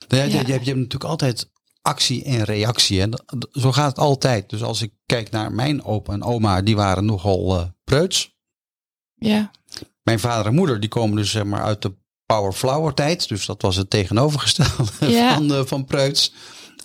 Ja, 0.08 0.22
je, 0.22 0.30
Ja. 0.30 0.30
je, 0.30 0.36
hebt, 0.36 0.46
je 0.46 0.52
hebt 0.52 0.66
natuurlijk 0.66 1.04
altijd 1.04 1.50
actie 1.80 2.24
en 2.24 2.44
reactie. 2.44 3.00
En 3.00 3.24
zo 3.52 3.72
gaat 3.72 3.88
het 3.88 3.98
altijd. 3.98 4.50
Dus 4.50 4.62
als 4.62 4.82
ik 4.82 4.92
kijk 5.06 5.30
naar 5.30 5.52
mijn 5.52 5.84
opa 5.84 6.12
en 6.12 6.22
oma, 6.22 6.62
die 6.62 6.76
waren 6.76 7.04
nogal 7.04 7.58
eh 7.58 7.66
preuts. 7.84 8.30
Ja, 9.14 9.50
Mijn 10.02 10.18
vader 10.20 10.46
en 10.46 10.54
moeder, 10.54 10.80
die 10.80 10.88
komen 10.88 11.16
dus 11.16 11.30
zeg 11.30 11.44
maar 11.44 11.62
uit 11.62 11.82
de 11.82 11.94
power 12.26 12.52
flower 12.52 12.94
tijd. 12.94 13.28
Dus 13.28 13.46
dat 13.46 13.62
was 13.62 13.76
het 13.76 13.90
tegenovergestelde 13.90 14.84
van, 14.84 15.52
eh, 15.52 15.64
van 15.64 15.84
preuts. 15.84 16.32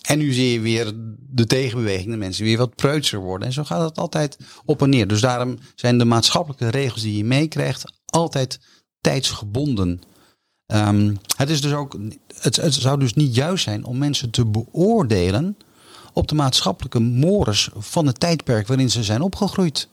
En 0.07 0.17
nu 0.17 0.33
zie 0.33 0.51
je 0.51 0.59
weer 0.59 0.93
de 1.29 1.45
tegenbeweging. 1.45 2.09
De 2.09 2.17
mensen 2.17 2.43
weer 2.43 2.57
wat 2.57 2.75
preutser 2.75 3.19
worden. 3.19 3.47
En 3.47 3.53
zo 3.53 3.63
gaat 3.63 3.81
het 3.81 3.97
altijd 3.97 4.37
op 4.65 4.81
en 4.81 4.89
neer. 4.89 5.07
Dus 5.07 5.21
daarom 5.21 5.57
zijn 5.75 5.97
de 5.97 6.05
maatschappelijke 6.05 6.69
regels 6.69 7.01
die 7.01 7.17
je 7.17 7.23
meekrijgt 7.23 7.91
altijd 8.05 8.59
tijdsgebonden. 9.01 10.01
Ehm, 10.65 11.15
het, 11.35 11.49
is 11.49 11.61
dus 11.61 11.73
ook, 11.73 11.97
het, 12.41 12.59
zou 12.69 12.99
dus 12.99 13.13
niet 13.13 13.35
juist 13.35 13.63
zijn 13.63 13.85
om 13.85 13.97
mensen 13.97 14.29
te 14.29 14.45
beoordelen 14.45 15.57
op 16.13 16.27
de 16.27 16.35
maatschappelijke 16.35 16.99
mores 16.99 17.69
van 17.77 18.05
het 18.05 18.19
tijdperk 18.19 18.67
waarin 18.67 18.89
ze 18.89 19.03
zijn 19.03 19.21
opgegroeid. 19.21 19.87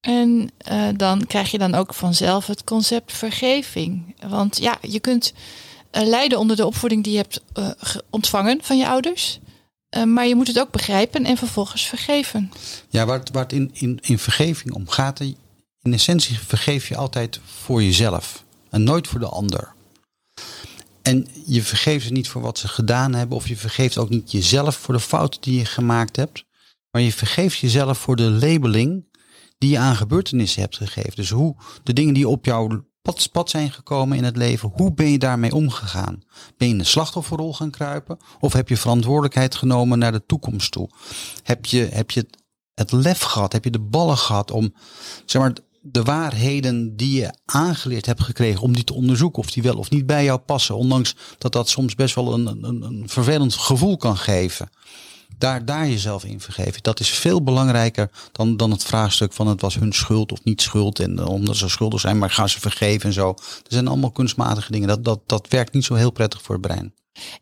En 0.00 0.50
eh, 0.56 0.88
dan 0.96 1.26
krijg 1.26 1.50
je 1.50 1.58
dan 1.58 1.74
ook 1.74 1.94
vanzelf 1.94 2.46
het 2.46 2.64
concept 2.64 3.12
vergeving. 3.12 4.14
Want 4.28 4.58
ja, 4.58 4.78
je 4.80 5.00
kunt 5.00 5.32
lijden 5.90 6.38
onder 6.38 6.56
de 6.56 6.66
opvoeding 6.66 7.04
die 7.04 7.12
je 7.12 7.18
hebt 7.18 7.40
eh, 7.52 7.70
ge- 7.78 8.04
ontvangen 8.10 8.58
van 8.62 8.78
je 8.78 8.88
ouders. 8.88 9.38
Eh, 9.88 10.04
maar 10.04 10.26
je 10.26 10.34
moet 10.34 10.46
het 10.46 10.58
ook 10.60 10.70
begrijpen 10.70 11.24
en 11.24 11.36
vervolgens 11.36 11.86
vergeven. 11.86 12.52
Ja, 12.88 13.06
waar 13.06 13.22
het, 13.32 13.52
in, 13.52 13.70
in, 13.72 13.98
in 14.02 14.18
vergeving 14.18 14.74
om 14.74 14.88
gaat, 14.88 15.20
in 15.20 15.92
essentie 15.92 16.38
vergeef 16.38 16.88
je 16.88 16.96
altijd 16.96 17.40
voor 17.44 17.82
jezelf 17.82 18.44
en 18.70 18.82
nooit 18.82 19.06
voor 19.08 19.20
de 19.20 19.28
ander. 19.28 19.72
En 21.02 21.26
je 21.46 21.62
vergeeft 21.62 22.06
ze 22.06 22.12
niet 22.12 22.28
voor 22.28 22.42
wat 22.42 22.58
ze 22.58 22.68
gedaan 22.68 23.14
hebben, 23.14 23.36
of 23.36 23.48
je 23.48 23.56
vergeeft 23.56 23.98
ook 23.98 24.08
niet 24.08 24.30
jezelf 24.32 24.76
voor 24.76 24.94
de 24.94 25.00
fouten 25.00 25.40
die 25.40 25.58
je 25.58 25.64
gemaakt 25.64 26.16
hebt, 26.16 26.44
maar 26.90 27.02
je 27.02 27.12
vergeeft 27.12 27.58
jezelf 27.58 27.98
voor 27.98 28.16
de 28.16 28.30
labeling 28.30 29.06
die 29.58 29.70
je 29.70 29.78
aan 29.78 29.96
gebeurtenissen 29.96 30.62
hebt 30.62 30.76
gegeven. 30.76 31.14
Dus 31.14 31.30
hoe 31.30 31.56
de 31.82 31.92
dingen 31.92 32.14
die 32.14 32.28
op 32.28 32.44
jouw 32.44 32.84
pad, 33.32 33.50
zijn 33.50 33.70
gekomen 33.70 34.16
in 34.16 34.24
het 34.24 34.36
leven, 34.36 34.72
hoe 34.74 34.94
ben 34.94 35.10
je 35.10 35.18
daarmee 35.18 35.54
omgegaan? 35.54 36.22
Ben 36.56 36.68
je 36.68 36.74
in 36.74 36.78
de 36.78 36.84
slachtofferrol 36.84 37.54
gaan 37.54 37.70
kruipen? 37.70 38.18
Of 38.40 38.52
heb 38.52 38.68
je 38.68 38.76
verantwoordelijkheid 38.76 39.54
genomen 39.54 39.98
naar 39.98 40.12
de 40.12 40.26
toekomst 40.26 40.72
toe? 40.72 40.88
Heb 41.42 41.66
je, 41.66 41.88
heb 41.92 42.10
je 42.10 42.26
het 42.74 42.92
lef 42.92 43.20
gehad? 43.20 43.52
Heb 43.52 43.64
je 43.64 43.70
de 43.70 43.78
ballen 43.80 44.18
gehad 44.18 44.50
om 44.50 44.74
zeg 45.24 45.42
maar, 45.42 45.52
de 45.80 46.02
waarheden 46.02 46.96
die 46.96 47.20
je 47.20 47.34
aangeleerd 47.44 48.06
hebt 48.06 48.22
gekregen, 48.22 48.62
om 48.62 48.74
die 48.74 48.84
te 48.84 48.94
onderzoeken 48.94 49.42
of 49.42 49.50
die 49.50 49.62
wel 49.62 49.76
of 49.76 49.90
niet 49.90 50.06
bij 50.06 50.24
jou 50.24 50.38
passen? 50.38 50.76
Ondanks 50.76 51.16
dat 51.38 51.52
dat 51.52 51.68
soms 51.68 51.94
best 51.94 52.14
wel 52.14 52.32
een, 52.32 52.46
een, 52.46 52.82
een 52.82 53.08
vervelend 53.08 53.54
gevoel 53.54 53.96
kan 53.96 54.16
geven. 54.16 54.68
Daar, 55.38 55.64
daar 55.64 55.88
jezelf 55.88 56.24
in 56.24 56.40
vergeven. 56.40 56.82
Dat 56.82 57.00
is 57.00 57.08
veel 57.10 57.42
belangrijker 57.42 58.10
dan, 58.32 58.56
dan 58.56 58.70
het 58.70 58.84
vraagstuk 58.84 59.32
van 59.32 59.46
het 59.46 59.60
was 59.60 59.74
hun 59.74 59.92
schuld 59.92 60.32
of 60.32 60.44
niet 60.44 60.62
schuld. 60.62 60.98
En 60.98 61.18
eh, 61.18 61.26
omdat 61.28 61.56
ze 61.56 61.68
schuldig 61.68 62.00
zijn, 62.00 62.18
maar 62.18 62.30
gaan 62.30 62.48
ze 62.48 62.60
vergeven 62.60 63.08
en 63.08 63.12
zo. 63.12 63.28
Er 63.38 63.66
zijn 63.68 63.88
allemaal 63.88 64.10
kunstmatige 64.10 64.72
dingen. 64.72 64.88
Dat, 64.88 65.04
dat, 65.04 65.20
dat 65.26 65.48
werkt 65.48 65.72
niet 65.72 65.84
zo 65.84 65.94
heel 65.94 66.10
prettig 66.10 66.42
voor 66.42 66.54
het 66.54 66.66
brein. 66.66 66.94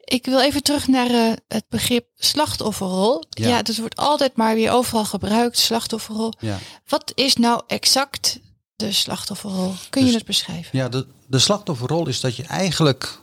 Ik 0.04 0.24
wil 0.24 0.40
even 0.40 0.62
terug 0.62 0.88
naar 0.88 1.10
eh, 1.10 1.32
het 1.48 1.64
begrip 1.68 2.06
slachtofferrol. 2.14 3.24
Ja. 3.30 3.48
Ja. 3.48 3.62
dat 3.62 3.76
wordt 3.76 3.96
altijd 3.96 4.36
maar 4.36 4.54
weer 4.54 4.72
overal 4.72 5.04
gebruikt, 5.04 5.58
slachtofferrol. 5.58 6.32
Ja. 6.38 6.58
Wat 6.86 7.12
is 7.14 7.36
nou 7.36 7.62
exact 7.66 8.40
de 8.76 8.92
slachtofferrol? 8.92 9.72
Kun 9.90 10.00
je 10.00 10.06
Dus- 10.06 10.16
het 10.16 10.26
beschrijven? 10.26 10.78
Ja, 10.78 10.88
de, 10.88 11.06
de 11.26 11.38
slachtofferrol 11.38 12.08
is 12.08 12.20
dat 12.20 12.36
je 12.36 12.42
eigenlijk 12.42 13.18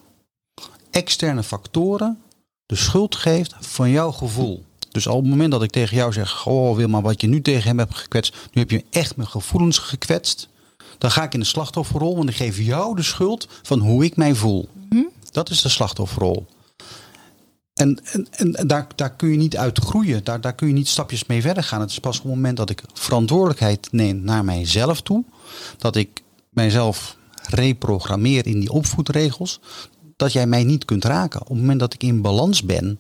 externe 0.92 1.44
factoren 1.44 2.23
de 2.74 2.80
schuld 2.80 3.16
geeft 3.16 3.54
van 3.60 3.90
jouw 3.90 4.12
gevoel. 4.12 4.64
Dus 4.92 5.08
al 5.08 5.16
op 5.16 5.22
het 5.22 5.30
moment 5.30 5.52
dat 5.52 5.64
ik 5.64 5.72
tegen 5.72 5.98
jou 5.98 6.14
zeg, 6.14 6.46
oh 6.46 6.76
Wilma, 6.76 7.02
wat 7.02 7.22
je 7.22 7.28
nu 7.28 7.42
tegen 7.42 7.68
hem 7.68 7.78
hebt 7.78 7.96
gekwetst, 7.96 8.36
nu 8.52 8.62
heb 8.62 8.72
je 8.72 8.86
echt 8.90 9.16
mijn 9.16 9.30
gevoelens 9.30 9.78
gekwetst. 9.78 10.50
Dan 10.98 11.12
ga 11.12 11.24
ik 11.24 11.34
in 11.34 11.40
de 11.40 11.46
slachtofferrol, 11.46 12.16
want 12.16 12.30
ik 12.30 12.36
geef 12.36 12.58
jou 12.58 12.96
de 12.96 13.04
schuld 13.04 13.48
van 13.62 13.80
hoe 13.80 14.04
ik 14.04 14.16
mij 14.16 14.36
voel. 14.36 14.70
Dat 15.32 15.50
is 15.50 15.62
de 15.62 15.70
slachtofferrol. 15.70 16.46
En, 17.74 18.00
en, 18.04 18.28
en 18.32 18.68
daar, 18.68 18.88
daar 18.96 19.16
kun 19.16 19.30
je 19.30 19.38
niet 19.38 19.58
uit 19.58 19.80
groeien. 19.80 20.24
Daar, 20.24 20.42
daar 20.42 20.54
kun 20.54 20.68
je 20.68 20.74
niet 20.74 20.88
stapjes 20.88 21.26
mee 21.26 21.42
verder 21.42 21.64
gaan. 21.64 21.82
Het 21.82 21.90
is 21.90 22.00
pas 22.00 22.18
op 22.18 22.24
het 22.24 22.34
moment 22.34 22.58
dat 22.58 22.70
ik 22.70 22.84
verantwoordelijkheid 22.94 23.88
neem 23.92 24.24
naar 24.24 24.46
mijzelf 24.46 25.02
toe. 25.02 25.24
Dat 25.78 25.96
ik 25.96 26.22
mijzelf 26.50 27.18
reprogrammeer 27.50 28.48
in 28.48 28.60
die 28.60 28.72
opvoedregels. 28.72 29.60
Dat 30.16 30.34
jij 30.34 30.48
mij 30.48 30.64
niet 30.64 30.86
kunt 30.86 31.06
raken. 31.06 31.42
Op 31.42 31.48
het 31.48 31.58
moment 31.58 31.80
dat 31.80 31.94
ik 31.94 32.04
in 32.04 32.22
balans 32.22 32.64
ben. 32.64 33.00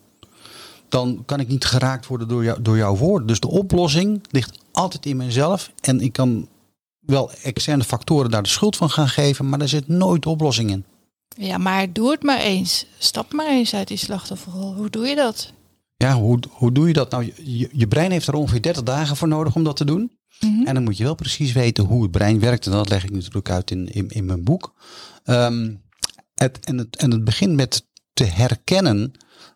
Dan 0.89 1.23
kan 1.25 1.39
ik 1.39 1.47
niet 1.47 1.65
geraakt 1.65 2.07
worden 2.07 2.27
door, 2.27 2.43
jou, 2.43 2.61
door 2.61 2.77
jouw 2.77 2.95
woorden. 2.95 3.27
Dus 3.27 3.39
de 3.39 3.47
oplossing 3.49 4.21
ligt 4.29 4.59
altijd 4.71 5.05
in 5.05 5.17
mezelf. 5.17 5.71
En 5.81 6.01
ik 6.01 6.13
kan 6.13 6.47
wel 6.99 7.31
externe 7.43 7.83
factoren 7.83 8.31
daar 8.31 8.43
de 8.43 8.49
schuld 8.49 8.75
van 8.75 8.89
gaan 8.89 9.09
geven. 9.09 9.49
Maar 9.49 9.61
er 9.61 9.69
zit 9.69 9.87
nooit 9.87 10.23
de 10.23 10.29
oplossing 10.29 10.69
in. 10.69 10.85
Ja, 11.37 11.57
maar 11.57 11.93
doe 11.93 12.11
het 12.11 12.23
maar 12.23 12.39
eens. 12.39 12.85
Stap 12.97 13.33
maar 13.33 13.47
eens 13.49 13.73
uit 13.75 13.87
die 13.87 13.97
slachtofferrol. 13.97 14.73
Hoe 14.73 14.89
doe 14.89 15.07
je 15.07 15.15
dat? 15.15 15.53
Ja, 15.97 16.13
hoe, 16.15 16.39
hoe 16.49 16.71
doe 16.71 16.87
je 16.87 16.93
dat? 16.93 17.11
Nou, 17.11 17.33
je- 17.71 17.87
brein 17.87 18.11
heeft 18.11 18.27
er 18.27 18.33
ongeveer 18.33 18.61
30 18.61 18.83
dagen 18.83 19.15
voor 19.15 19.27
nodig 19.27 19.55
om 19.55 19.63
dat 19.63 19.75
te 19.75 19.85
doen. 19.85 20.11
Mhm. 20.39 20.65
En 20.65 20.73
dan 20.73 20.83
moet 20.83 20.97
je 20.97 21.03
wel 21.03 21.15
precies 21.15 21.51
weten 21.51 21.83
hoe 21.83 22.01
het 22.01 22.11
brein 22.11 22.39
werkt. 22.39 22.65
En 22.65 22.71
dat 22.71 22.89
leg 22.89 23.03
ik 23.03 23.11
natuurlijk 23.11 23.49
uit 23.49 23.71
in, 23.71 23.87
in, 23.93 24.09
in 24.09 24.25
mijn 24.25 24.43
boek. 24.43 24.73
Ehm, 25.23 25.71
en, 26.43 26.77
het, 26.77 26.95
en 26.95 27.11
het 27.11 27.23
begint 27.23 27.55
met 27.55 27.87
te 28.13 28.23
herkennen 28.23 29.11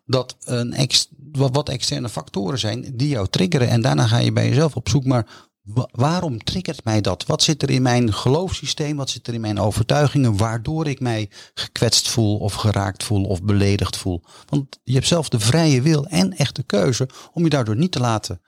dat 0.06 0.36
een 0.44 0.72
ex, 0.72 1.08
wat, 1.32 1.68
externe 1.68 2.08
factoren 2.08 2.58
zijn 2.58 2.92
die 2.96 3.08
jou 3.08 3.28
triggeren. 3.28 3.68
En 3.68 3.80
daarna 3.80 4.06
ga 4.06 4.18
je 4.18 4.32
bij 4.32 4.48
jezelf 4.48 4.76
op 4.76 4.88
zoek. 4.88 5.04
Maar 5.04 5.26
wa- 5.62 5.88
waarom 5.90 6.44
triggert 6.44 6.84
mij 6.84 7.00
dat? 7.00 7.26
Wat 7.26 7.42
zit 7.42 7.62
er 7.62 7.70
in 7.70 7.82
mijn 7.82 8.12
geloofssysteem? 8.12 8.96
Wat 8.96 9.10
zit 9.10 9.26
er 9.26 9.34
in 9.34 9.40
mijn 9.40 9.60
overtuigingen? 9.60 10.36
Waardoor 10.36 10.86
ik 10.86 11.00
mij 11.00 11.30
gekwetst 11.54 12.08
voel 12.08 12.38
of 12.38 12.54
geraakt 12.54 13.04
voel 13.04 13.24
of 13.24 13.42
beledigd 13.42 13.96
voel. 13.96 14.22
Want 14.46 14.78
je 14.84 14.94
hebt 14.94 15.06
zelf 15.06 15.28
de 15.28 15.40
vrije 15.40 15.82
wil 15.82 16.06
en 16.06 16.36
echte 16.36 16.62
keuze 16.62 17.08
om 17.32 17.44
je 17.44 17.50
daardoor 17.50 17.76
niet 17.76 17.92
te 17.92 18.00
laten 18.00 18.40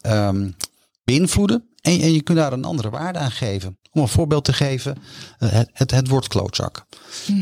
ehm, 0.00 0.50
beïnvloeden. 1.04 1.68
En, 1.80 2.00
en 2.00 2.12
je 2.12 2.22
kunt 2.22 2.38
daar 2.38 2.52
een 2.52 2.64
andere 2.64 2.90
waarde 2.90 3.18
aan 3.18 3.30
geven. 3.30 3.78
Om 3.96 4.02
een 4.02 4.08
voorbeeld 4.08 4.44
te 4.44 4.52
geven, 4.52 4.96
eh, 5.38 5.48
het, 5.50 5.70
het, 5.72 5.90
het 5.90 6.08
woord 6.08 6.28
klootzak. 6.28 6.86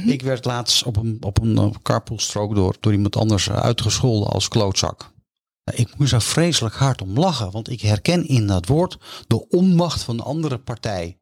Ik 0.06 0.22
werd 0.22 0.44
laatst 0.44 0.84
op 0.84 0.96
een, 0.96 1.16
op 1.20 1.40
een 1.42 1.58
eh, 1.58 1.70
carpoolstrook 1.82 2.54
door, 2.54 2.76
door 2.80 2.92
iemand 2.92 3.16
anders 3.16 3.50
uitgescholden 3.50 4.28
als 4.28 4.48
klootzak. 4.48 5.12
Nou, 5.64 5.78
Ik 5.78 5.98
moest 5.98 6.12
er 6.12 6.22
vreselijk 6.22 6.74
hard 6.74 7.02
om 7.02 7.18
lachen, 7.18 7.50
want 7.50 7.70
ik 7.70 7.80
herken 7.80 8.28
in 8.28 8.46
dat 8.46 8.66
woord 8.66 8.98
de 9.26 9.48
onmacht 9.48 10.02
van 10.02 10.16
de 10.16 10.22
andere 10.22 10.58
partij. 10.58 11.18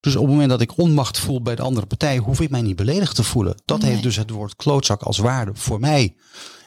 Dus 0.00 0.16
op 0.16 0.22
het 0.22 0.30
moment 0.30 0.50
dat 0.50 0.60
ik 0.60 0.78
onmacht 0.78 1.18
voel 1.18 1.42
bij 1.42 1.54
de 1.54 1.62
andere 1.62 1.86
partij, 1.86 2.18
hoef 2.18 2.40
ik 2.40 2.50
mij 2.50 2.62
niet 2.62 2.76
beledigd 2.76 3.14
te 3.14 3.22
voelen. 3.24 3.62
Dat 3.64 3.80
Nee. 3.80 3.90
heeft 3.90 4.02
dus 4.02 4.16
het 4.16 4.30
woord 4.30 4.56
klootzak 4.56 5.02
als 5.02 5.18
waarde 5.18 5.50
voor 5.54 5.80
mij. 5.80 6.16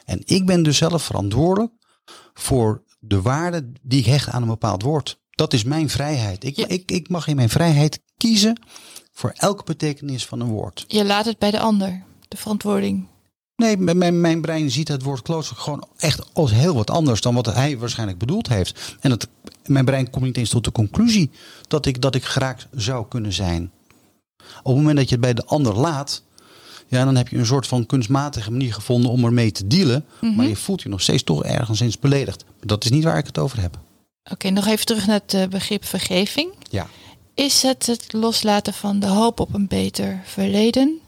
En 0.04 0.20
ik 0.24 0.46
ben 0.46 0.62
dus 0.62 0.76
zelf 0.76 1.02
verantwoordelijk 1.02 1.72
voor 2.34 2.82
de 2.98 3.22
waarde 3.22 3.72
die 3.82 3.98
ik 3.98 4.06
hecht 4.06 4.28
aan 4.28 4.42
een 4.42 4.48
bepaald 4.48 4.82
woord. 4.82 5.20
Dat 5.38 5.52
is 5.52 5.64
mijn 5.64 5.88
vrijheid. 5.88 6.44
Ik, 6.44 6.56
Ja. 6.56 6.68
ik, 6.68 6.90
ik 6.90 7.08
mag 7.08 7.26
in 7.26 7.36
mijn 7.36 7.48
vrijheid 7.48 8.00
kiezen 8.16 8.60
voor 9.12 9.32
elke 9.36 9.64
betekenis 9.64 10.26
van 10.26 10.40
een 10.40 10.48
woord. 10.48 10.84
Je 10.88 11.04
laat 11.04 11.24
het 11.24 11.38
bij 11.38 11.50
de 11.50 11.58
ander. 11.58 12.02
De 12.28 12.36
verantwoording. 12.36 13.06
Nee, 13.56 13.76
mijn, 13.76 14.20
mijn, 14.20 14.40
brein 14.40 14.70
ziet 14.70 14.88
het 14.88 15.02
woord 15.02 15.22
klootzak 15.22 15.58
gewoon 15.58 15.86
echt 15.96 16.34
als 16.34 16.50
heel 16.50 16.74
wat 16.74 16.90
anders 16.90 17.20
dan 17.20 17.34
wat 17.34 17.46
hij 17.46 17.78
waarschijnlijk 17.78 18.18
bedoeld 18.18 18.48
heeft. 18.48 18.96
En 19.00 19.18
mijn 19.66 19.84
brein 19.84 20.10
komt 20.10 20.24
niet 20.24 20.36
eens 20.36 20.50
tot 20.50 20.64
de 20.64 20.72
conclusie 20.72 21.30
dat 21.68 21.86
ik, 21.86 22.00
dat 22.00 22.14
ik 22.14 22.24
geraakt 22.24 22.66
zou 22.72 23.06
kunnen 23.08 23.32
zijn. 23.32 23.70
Op 24.38 24.64
het 24.64 24.76
moment 24.76 24.96
dat 24.96 25.08
je 25.08 25.14
het 25.14 25.24
bij 25.24 25.34
de 25.34 25.44
ander 25.44 25.74
laat, 25.74 26.22
ja, 26.86 27.04
dan 27.04 27.16
heb 27.16 27.28
je 27.28 27.38
een 27.38 27.46
soort 27.46 27.66
van 27.66 27.86
kunstmatige 27.86 28.50
manier 28.50 28.74
gevonden 28.74 29.10
om 29.10 29.24
ermee 29.24 29.52
te 29.52 29.66
dealen. 29.66 30.04
Maar 30.36 30.46
je 30.46 30.56
voelt 30.56 30.82
je 30.82 30.88
nog 30.88 31.00
steeds 31.00 31.22
toch 31.22 31.44
ergens 31.44 31.80
eens 31.80 31.98
beledigd. 31.98 32.44
Dat 32.60 32.84
is 32.84 32.90
niet 32.90 33.04
waar 33.04 33.18
ik 33.18 33.26
het 33.26 33.38
over 33.38 33.60
heb. 33.60 33.78
Oké, 34.30 34.50
nog 34.50 34.66
even 34.66 34.86
terug 34.86 35.06
naar 35.06 35.20
het 35.24 35.34
eh, 35.34 35.46
begrip 35.46 35.84
vergeving. 35.84 36.52
Ja. 36.70 36.86
Is 37.34 37.62
het 37.62 37.86
het 37.86 38.12
loslaten 38.12 38.74
van 38.74 39.00
de 39.00 39.06
hoop 39.06 39.40
op 39.40 39.54
een 39.54 39.66
beter 39.68 40.20
verleden? 40.24 41.00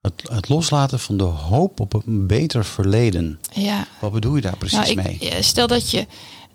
Het, 0.00 0.22
het 0.30 0.48
loslaten 0.48 1.00
van 1.00 1.16
de 1.16 1.24
hoop 1.24 1.80
op 1.80 1.94
een 1.94 2.26
beter 2.26 2.64
verleden. 2.64 3.40
Ja. 3.52 3.86
Wat 4.00 4.12
bedoel 4.12 4.34
je 4.36 4.40
daar 4.40 4.56
precies 4.56 4.78
Nou, 4.78 4.90
ik, 4.90 4.96
mee? 5.02 5.16
ja, 5.20 5.42
stel 5.42 5.66
dat 5.66 5.90
je 5.90 6.06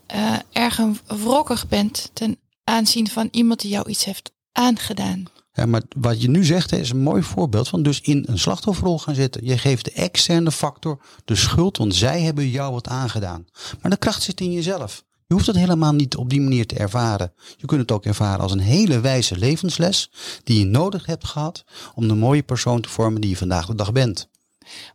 eh 0.05 0.35
ergens 0.51 0.99
wrokkig 1.07 1.67
bent 1.67 2.09
ten 2.13 2.37
aanzien 2.63 3.07
van 3.07 3.27
iemand 3.31 3.59
die 3.61 3.71
jou 3.71 3.89
iets 3.89 4.05
heeft 4.05 4.31
aangedaan. 4.51 5.25
Maar 5.65 5.81
wat 5.97 6.21
je 6.21 6.29
nu 6.29 6.43
zegt 6.43 6.71
is 6.71 6.89
een 6.89 7.01
mooi 7.01 7.23
voorbeeld 7.23 7.67
van 7.67 7.83
dus 7.83 8.01
in 8.01 8.23
een 8.27 8.39
slachtofferrol 8.39 8.99
gaan 8.99 9.15
zitten. 9.15 9.45
Je 9.45 9.57
geeft 9.57 9.85
de 9.85 9.91
externe 9.91 10.51
factor 10.51 11.01
de 11.25 11.35
schuld, 11.35 11.77
want 11.77 11.95
zij 11.95 12.21
hebben 12.21 12.49
jou 12.49 12.73
wat 12.73 12.87
aangedaan. 12.87 13.45
Maar 13.81 13.91
de 13.91 13.97
kracht 13.97 14.23
zit 14.23 14.41
in 14.41 14.51
jezelf. 14.51 15.03
Je 15.27 15.33
hoeft 15.33 15.45
het 15.45 15.55
helemaal 15.55 15.93
niet 15.93 16.15
op 16.15 16.29
die 16.29 16.41
manier 16.41 16.67
te 16.67 16.75
ervaren. 16.75 17.33
Je 17.57 17.65
kunt 17.65 17.81
het 17.81 17.91
ook 17.91 18.05
ervaren 18.05 18.39
als 18.39 18.51
een 18.51 18.59
hele 18.59 18.99
wijze 18.99 19.37
levensles 19.37 20.11
die 20.43 20.59
je 20.59 20.65
nodig 20.65 21.05
hebt 21.05 21.25
gehad 21.25 21.63
om 21.95 22.07
de 22.07 22.15
mooie 22.15 22.43
persoon 22.43 22.81
te 22.81 22.89
vormen 22.89 23.21
die 23.21 23.29
je 23.29 23.37
vandaag 23.37 23.65
de 23.65 23.75
dag 23.75 23.91
bent. 23.91 24.29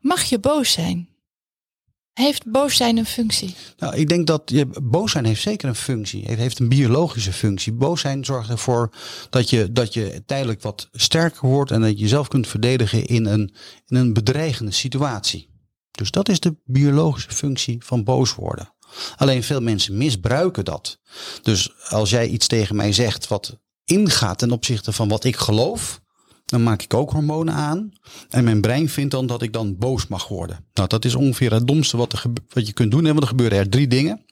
Mag 0.00 0.22
je 0.22 0.38
boos 0.38 0.72
zijn? 0.72 1.08
Heeft 2.12 2.50
boos 2.50 2.76
zijn 2.76 2.96
een 2.96 3.06
functie? 3.06 3.54
Nou, 3.76 3.96
ik 3.96 4.08
denk 4.08 4.26
dat 4.26 4.42
je, 4.44 4.66
boos 4.82 5.10
zijn 5.10 5.24
heeft 5.24 5.42
zeker 5.42 5.68
een 5.68 5.74
functie. 5.74 6.24
Het 6.24 6.38
heeft 6.38 6.58
een 6.58 6.68
biologische 6.68 7.32
functie. 7.32 7.72
Boos 7.72 8.00
zijn 8.00 8.24
zorgt 8.24 8.50
ervoor 8.50 8.90
dat 9.30 9.50
je, 9.50 9.72
dat 9.72 9.94
je 9.94 10.22
tijdelijk 10.26 10.62
wat 10.62 10.88
sterker 10.92 11.48
wordt 11.48 11.70
en 11.70 11.80
dat 11.80 11.90
je 11.90 11.96
jezelf 11.96 12.28
kunt 12.28 12.46
verdedigen 12.46 13.06
in 13.06 13.26
een, 13.26 13.54
in 13.86 13.96
een 13.96 14.12
bedreigende 14.12 14.72
situatie. 14.72 15.48
Dus 15.90 16.10
dat 16.10 16.28
is 16.28 16.40
de 16.40 16.56
biologische 16.64 17.30
functie 17.30 17.84
van 17.84 18.04
boos 18.04 18.34
worden. 18.34 18.74
Alleen 19.16 19.42
veel 19.42 19.60
mensen 19.60 19.96
misbruiken 19.96 20.64
dat. 20.64 20.98
Dus 21.42 21.72
als 21.88 22.10
jij 22.10 22.28
iets 22.28 22.46
tegen 22.46 22.76
mij 22.76 22.92
zegt 22.92 23.28
wat 23.28 23.58
ingaat 23.84 24.38
ten 24.38 24.50
opzichte 24.50 24.92
van 24.92 25.08
wat 25.08 25.24
ik 25.24 25.36
geloof, 25.36 26.00
dan 26.50 26.62
maak 26.62 26.82
ik 26.82 26.94
ook 26.94 27.10
hormonen 27.10 27.54
aan. 27.54 27.92
En 28.28 28.44
mijn 28.44 28.60
brein 28.60 28.88
vindt 28.88 29.10
dan 29.10 29.26
dat 29.26 29.42
ik 29.42 29.52
dan 29.52 29.76
boos 29.78 30.06
mag 30.06 30.28
worden. 30.28 30.64
Nou, 30.74 30.88
dat 30.88 31.04
is 31.04 31.14
ongeveer 31.14 31.52
het 31.52 31.66
domste 31.66 31.96
wat, 31.96 32.12
er, 32.12 32.22
wat 32.48 32.66
je 32.66 32.72
kunt 32.72 32.90
doen. 32.90 33.02
Want 33.02 33.20
er 33.20 33.26
gebeuren 33.26 33.58
er 33.58 33.68
drie 33.68 33.88
dingen. 33.88 34.24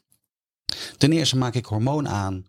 Ten 0.96 1.12
eerste 1.12 1.36
maak 1.36 1.54
ik 1.54 1.64
hormoon 1.64 2.08
aan. 2.08 2.46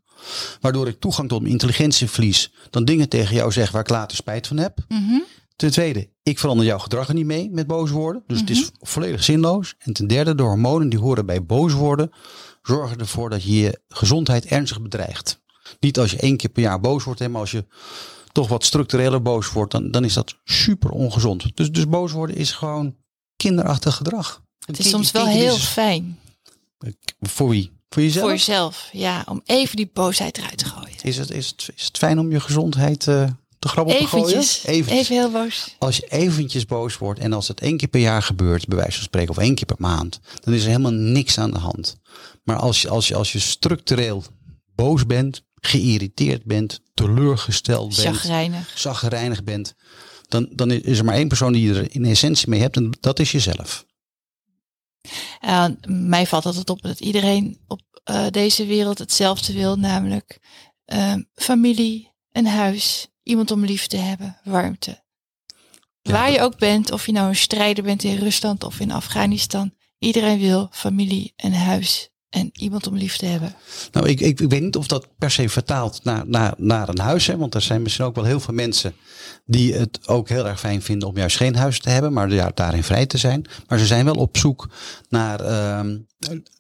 Waardoor 0.61 0.88
ik 0.88 0.99
toegang 0.99 1.29
tot 1.29 1.39
mijn 1.39 1.51
intelligentie 1.51 2.09
verlies. 2.09 2.53
Dan 2.69 2.85
dingen 2.85 3.09
tegen 3.09 3.35
jou 3.35 3.51
zeg 3.51 3.71
waar 3.71 3.81
ik 3.81 3.89
later 3.89 4.17
spijt 4.17 4.47
van 4.47 4.57
heb. 4.57 4.77
Mhm. 4.88 5.19
Ten 5.55 5.71
tweede, 5.71 6.09
ik 6.23 6.39
verander 6.39 6.65
jouw 6.65 6.77
gedrag 6.77 7.07
er 7.07 7.13
niet 7.13 7.25
mee 7.25 7.49
met 7.51 7.67
boos 7.67 7.89
worden. 7.89 8.23
Dus 8.27 8.39
het 8.39 8.49
is 8.49 8.71
volledig 8.79 9.23
zinloos. 9.23 9.75
En 9.77 9.93
ten 9.93 10.07
derde, 10.07 10.35
de 10.35 10.43
hormonen 10.43 10.89
die 10.89 10.99
horen 10.99 11.25
bij 11.25 11.45
boos 11.45 11.73
worden, 11.73 12.11
zorgen 12.61 12.97
ervoor 12.97 13.29
dat 13.29 13.43
je 13.43 13.55
je 13.55 13.81
gezondheid 13.88 14.45
ernstig 14.45 14.81
bedreigt. 14.81 15.41
Niet 15.79 15.99
als 15.99 16.11
je 16.11 16.17
één 16.17 16.38
keer 16.38 16.49
per 16.49 16.61
jaar 16.61 16.79
boos 16.79 17.03
wordt, 17.03 17.19
hè, 17.19 17.29
maar 17.29 17.41
als 17.41 17.51
je 17.51 17.65
toch 18.31 18.48
wat 18.48 18.65
structureler 18.65 19.21
boos 19.21 19.51
wordt, 19.51 19.71
dan, 19.71 19.91
dan 19.91 20.03
is 20.03 20.13
dat 20.13 20.36
super 20.43 20.89
ongezond. 20.89 21.57
Dus, 21.57 21.71
dus 21.71 21.88
boos 21.88 22.12
worden 22.12 22.36
is 22.36 22.51
gewoon 22.51 22.95
kinderachtig 23.36 23.95
gedrag. 23.95 24.41
Het 24.65 24.79
is 24.79 24.89
soms 24.89 25.12
wel 25.12 25.25
heel 25.25 25.57
fijn. 25.57 26.19
Voor 27.19 27.50
wie? 27.50 27.71
Voor 27.89 28.01
jezelf? 28.01 28.24
Voor 28.24 28.33
jezelf, 28.33 28.89
ja. 28.91 29.25
Om 29.27 29.41
even 29.45 29.75
die 29.75 29.89
boosheid 29.93 30.38
eruit 30.38 30.57
te 30.57 30.65
gooien. 30.65 30.95
Is 31.01 31.17
het, 31.17 31.31
is 31.31 31.48
het, 31.48 31.69
is 31.75 31.86
het 31.86 31.98
fijn 31.98 32.19
om 32.19 32.31
je 32.31 32.39
gezondheid 32.39 33.05
uh, 33.05 33.29
te 33.59 33.67
grabbel 33.67 33.98
te 33.98 34.07
gooien? 34.07 34.27
Eventjes, 34.27 34.65
even 34.65 35.15
heel 35.15 35.31
boos. 35.31 35.75
Als 35.79 35.98
je 35.98 36.07
eventjes 36.07 36.65
boos 36.65 36.98
wordt 36.98 37.19
en 37.19 37.33
als 37.33 37.48
het 37.48 37.59
één 37.59 37.77
keer 37.77 37.88
per 37.88 38.00
jaar 38.00 38.24
gebeurt, 38.24 38.67
bij 38.67 38.77
wijze 38.77 38.95
van 38.95 39.03
spreken, 39.03 39.29
of 39.29 39.38
één 39.38 39.55
keer 39.55 39.65
per 39.65 39.75
maand, 39.79 40.19
dan 40.39 40.53
is 40.53 40.62
er 40.62 40.67
helemaal 40.67 40.91
niks 40.91 41.38
aan 41.38 41.51
de 41.51 41.59
hand. 41.59 41.98
Maar 42.43 42.57
als 42.57 42.81
je, 42.81 42.89
als 42.89 43.07
je, 43.07 43.15
als 43.15 43.31
je 43.31 43.39
structureel 43.39 44.24
boos 44.75 45.05
bent, 45.05 45.43
geïrriteerd 45.59 46.43
bent, 46.45 46.81
teleurgesteld 46.93 47.95
bent, 47.95 48.17
zagrijnig 48.75 49.43
bent, 49.43 49.75
dan, 50.27 50.49
dan 50.51 50.71
is 50.71 50.99
er 50.99 51.05
maar 51.05 51.15
één 51.15 51.27
persoon 51.27 51.53
die 51.53 51.67
je 51.67 51.79
er 51.79 51.95
in 51.95 52.05
essentie 52.05 52.49
mee 52.49 52.59
hebt 52.59 52.75
en 52.75 52.97
dat 52.99 53.19
is 53.19 53.31
jezelf. 53.31 53.85
Uh, 55.45 55.65
mij 55.87 56.27
valt 56.27 56.45
altijd 56.45 56.69
op 56.69 56.81
dat 56.81 56.99
iedereen 56.99 57.59
op 57.67 57.81
uh, 58.09 58.27
deze 58.29 58.65
wereld 58.65 58.97
hetzelfde 58.97 59.53
wil, 59.53 59.75
namelijk 59.75 60.39
uh, 60.85 61.13
familie, 61.35 62.13
een 62.31 62.47
huis, 62.47 63.07
iemand 63.23 63.51
om 63.51 63.65
lief 63.65 63.87
te 63.87 63.97
hebben, 63.97 64.39
warmte. 64.43 65.03
Ja, 66.01 66.11
Waar 66.11 66.31
je 66.31 66.41
ook 66.41 66.57
bent, 66.57 66.91
of 66.91 67.05
je 67.05 67.11
nou 67.11 67.27
een 67.27 67.35
strijder 67.35 67.83
bent 67.83 68.03
in 68.03 68.17
Rusland 68.17 68.63
of 68.63 68.79
in 68.79 68.91
Afghanistan, 68.91 69.73
iedereen 69.99 70.39
wil 70.39 70.67
familie, 70.71 71.33
een 71.35 71.53
huis 71.53 72.09
en 72.29 72.50
iemand 72.53 72.88
om 72.88 72.95
lief 72.95 73.17
te 73.17 73.25
hebben. 73.25 73.55
Nou, 73.91 74.07
ik, 74.07 74.19
ik, 74.19 74.39
weet 74.39 74.62
niet 74.62 74.75
of 74.75 74.88
dat 74.88 75.07
per 75.17 75.31
se 75.31 75.50
vertaalt 75.50 76.03
naar, 76.03 76.24
naar, 76.27 76.53
naar 76.57 76.89
een 76.89 77.00
huis. 77.00 77.27
Want 77.27 77.55
er 77.55 77.62
zijn 77.62 77.81
misschien 77.81 78.05
ook 78.05 78.15
wel 78.15 78.24
heel 78.24 78.39
veel 78.39 78.53
mensen 78.53 78.93
die 79.45 79.74
het 79.74 80.07
ook 80.07 80.29
heel 80.29 80.48
erg 80.48 80.59
fijn 80.59 80.81
vinden 80.81 81.07
om 81.07 81.17
juist 81.17 81.38
geen 81.38 81.55
huis 81.55 81.79
te 81.79 81.89
hebben, 81.89 82.13
maar 82.13 82.29
ja, 82.29 82.51
daarin 82.53 82.83
vrij 82.83 83.05
te 83.05 83.17
zijn. 83.17 83.45
Maar 83.67 83.79
ze 83.79 83.86
zijn 83.86 84.05
wel 84.05 84.15
op 84.15 84.38
zoek 84.38 84.69
naar, 85.09 85.41
uh, 85.41 85.95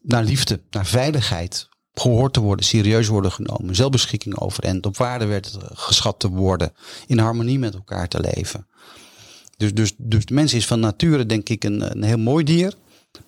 naar 0.01 0.23
liefde, 0.23 0.61
naar 0.69 0.85
veiligheid. 0.85 1.67
Gehoord 1.93 2.33
te 2.33 2.39
worden, 2.39 2.65
serieus 2.65 3.07
worden 3.07 3.31
genomen, 3.31 3.75
zelfbeschikking 3.75 4.37
over 4.37 4.63
en 4.63 4.85
op 4.85 4.97
waarde 4.97 5.25
werd 5.25 5.57
geschat 5.73 6.19
te 6.19 6.29
worden, 6.29 6.73
in 7.07 7.17
harmonie 7.17 7.59
met 7.59 7.73
elkaar 7.73 8.07
te 8.07 8.19
leven. 8.19 8.67
Dus, 9.57 9.73
dus, 9.73 9.93
dus 9.97 10.25
de 10.25 10.33
mens 10.33 10.53
is 10.53 10.67
van 10.67 10.79
nature, 10.79 11.25
denk 11.25 11.49
ik, 11.49 11.63
een, 11.63 11.91
een 11.91 12.03
heel 12.03 12.17
mooi 12.17 12.43
dier. 12.43 12.73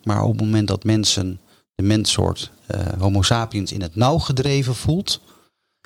Maar 0.03 0.23
op 0.23 0.31
het 0.31 0.41
moment 0.41 0.67
dat 0.67 0.83
mensen 0.83 1.39
de 1.75 1.83
menssoort 1.83 2.51
uh, 2.75 2.81
Homo 2.99 3.21
sapiens 3.21 3.71
in 3.71 3.81
het 3.81 3.95
nauw 3.95 4.17
gedreven 4.17 4.75
voelt, 4.75 5.21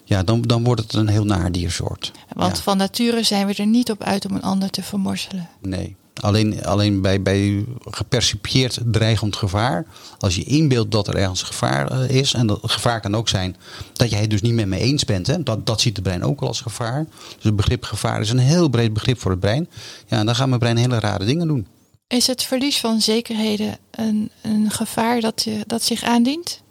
ja, 0.03 0.23
dan, 0.23 0.41
dan 0.41 0.63
wordt 0.63 0.81
het 0.81 0.93
een 0.93 1.07
heel 1.07 1.25
naar 1.25 1.51
diersoort. 1.51 2.11
Want 2.33 2.55
ja. 2.55 2.63
van 2.63 2.77
nature 2.77 3.23
zijn 3.23 3.47
we 3.47 3.53
er 3.53 3.65
niet 3.65 3.91
op 3.91 4.03
uit 4.03 4.25
om 4.25 4.35
een 4.35 4.41
ander 4.41 4.69
te 4.69 4.83
vermorzelen. 4.83 5.49
Nee, 5.61 5.95
alleen, 6.21 6.65
alleen 6.65 7.01
bij, 7.01 7.21
bij 7.21 7.65
gepercipieerd 7.79 8.79
dreigend 8.85 9.35
gevaar. 9.35 9.85
Als 10.17 10.35
je 10.35 10.43
inbeeldt 10.43 10.91
dat 10.91 11.07
er 11.07 11.15
ergens 11.15 11.43
gevaar 11.43 12.09
is, 12.09 12.33
en 12.33 12.47
dat 12.47 12.59
gevaar 12.63 13.01
kan 13.01 13.15
ook 13.15 13.29
zijn 13.29 13.55
dat 13.93 14.09
jij 14.09 14.21
het 14.21 14.29
dus 14.29 14.41
niet 14.41 14.53
met 14.53 14.67
me 14.67 14.77
eens 14.77 15.05
bent. 15.05 15.27
Hè? 15.27 15.43
Dat, 15.43 15.65
dat 15.65 15.81
ziet 15.81 15.95
het 15.95 16.05
brein 16.05 16.23
ook 16.23 16.41
al 16.41 16.47
als 16.47 16.61
gevaar. 16.61 17.05
Dus 17.35 17.43
het 17.43 17.55
begrip 17.55 17.83
gevaar 17.83 18.21
is 18.21 18.29
een 18.29 18.37
heel 18.37 18.69
breed 18.69 18.93
begrip 18.93 19.19
voor 19.19 19.31
het 19.31 19.39
brein. 19.39 19.69
Ja, 20.07 20.17
en 20.17 20.25
dan 20.25 20.35
gaat 20.35 20.47
mijn 20.47 20.59
brein 20.59 20.77
hele 20.77 20.99
rare 20.99 21.25
dingen 21.25 21.47
doen. 21.47 21.67
Is 22.07 22.27
het 22.27 22.43
verlies 22.43 22.79
van 22.79 23.01
zekerheden 23.01 23.77
een, 23.91 24.31
een 24.41 24.71
gevaar 24.71 25.21
dat, 25.21 25.43
je, 25.43 25.63
dat 25.67 25.83
zich 25.83 26.03
aandient? 26.03 26.63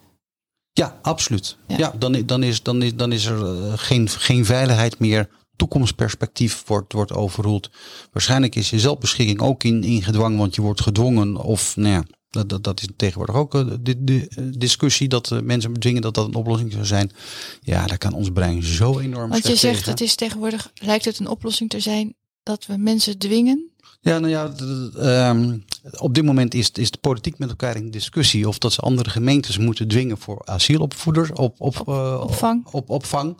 Ja, 0.72 0.98
absoluut. 1.02 1.56
Ja, 1.66 1.76
ja 1.76 1.94
dan, 1.98 2.22
dan, 2.26 2.42
is, 2.42 2.62
dan, 2.62 2.82
is, 2.82 2.94
dan 2.94 3.12
is 3.12 3.24
er 3.24 3.78
geen, 3.78 4.08
geen 4.08 4.44
veiligheid 4.44 4.98
meer. 4.98 5.28
Toekomstperspectief 5.56 6.62
wordt, 6.66 6.92
wordt 6.92 7.12
overroeld. 7.12 7.70
Waarschijnlijk 8.12 8.54
is 8.54 8.70
je 8.70 8.78
zelfbeschikking 8.78 9.40
ook 9.40 9.64
in, 9.64 9.84
in 9.84 10.02
gedwang, 10.02 10.38
want 10.38 10.54
je 10.54 10.62
wordt 10.62 10.80
gedwongen. 10.80 11.36
Of 11.36 11.76
nou 11.76 11.88
ja, 11.88 12.04
dat, 12.30 12.48
dat, 12.48 12.64
dat 12.64 12.80
is 12.80 12.88
tegenwoordig 12.96 13.34
ook 13.34 13.52
de, 13.84 14.04
de 14.04 14.28
discussie 14.58 15.08
dat 15.08 15.42
mensen 15.42 15.72
bedwingen 15.72 16.02
dat 16.02 16.14
dat 16.14 16.26
een 16.26 16.34
oplossing 16.34 16.72
zou 16.72 16.84
zijn. 16.84 17.10
Ja, 17.60 17.86
daar 17.86 17.98
kan 17.98 18.12
ons 18.12 18.30
brein 18.30 18.62
zo 18.62 18.98
enorm 18.98 19.30
Want 19.30 19.46
je 19.46 19.56
zegt 19.56 19.76
tegen. 19.76 19.90
het 19.90 20.00
is 20.00 20.14
tegenwoordig, 20.14 20.72
lijkt 20.74 21.04
het 21.04 21.18
een 21.18 21.28
oplossing 21.28 21.70
te 21.70 21.80
zijn 21.80 22.14
dat 22.42 22.66
we 22.66 22.76
mensen 22.76 23.18
dwingen 23.18 23.70
ja, 24.04 24.18
nou 24.18 24.28
ja, 24.28 24.52
um, 25.30 25.64
op 25.98 26.14
dit 26.14 26.24
moment 26.24 26.54
is, 26.54 26.70
is 26.70 26.90
de 26.90 26.98
politiek 26.98 27.38
met 27.38 27.48
elkaar 27.48 27.76
in 27.76 27.90
discussie 27.90 28.48
of 28.48 28.58
dat 28.58 28.72
ze 28.72 28.80
andere 28.80 29.10
gemeentes 29.10 29.58
moeten 29.58 29.88
dwingen 29.88 30.18
voor 30.18 30.42
asielopvoeders 30.44 31.30
op, 31.30 31.60
op, 31.60 31.80
op 31.80 31.88
uh, 31.88 32.20
opvang. 32.22 32.66
Op, 32.70 32.90
opvang. 32.90 33.36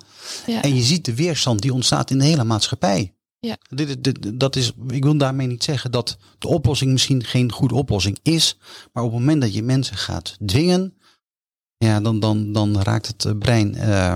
Ja. 0.46 0.62
En 0.62 0.74
je 0.74 0.83
ziet 0.83 1.05
de 1.05 1.14
weerstand 1.14 1.62
die 1.62 1.72
ontstaat 1.72 2.11
in 2.11 2.18
de 2.18 2.24
hele 2.24 2.44
maatschappij. 2.44 3.14
Ja. 3.38 3.57
Dit, 3.68 4.05
dit, 4.05 4.40
dat 4.40 4.57
is, 4.57 4.72
ik 4.88 5.05
wil 5.05 5.16
daarmee 5.16 5.46
niet 5.46 5.64
zeggen 5.64 5.90
dat 5.90 6.18
de 6.38 6.48
oplossing 6.48 6.92
misschien 6.92 7.24
geen 7.24 7.53
goede 7.53 7.74
oplossing 7.74 8.18
is, 8.22 8.59
maar 8.92 9.05
op 9.05 9.11
het 9.11 9.18
moment 9.20 9.40
dat 9.40 9.55
je 9.55 9.62
mensen 9.62 9.96
gaat 9.96 10.37
dwingen, 10.46 10.94
ja, 11.77 12.00
dan, 12.00 12.20
dan, 12.20 12.53
dan 12.53 12.83
raakt 12.83 13.07
het 13.07 13.38
brein. 13.38 13.74
Uh, 13.77 14.14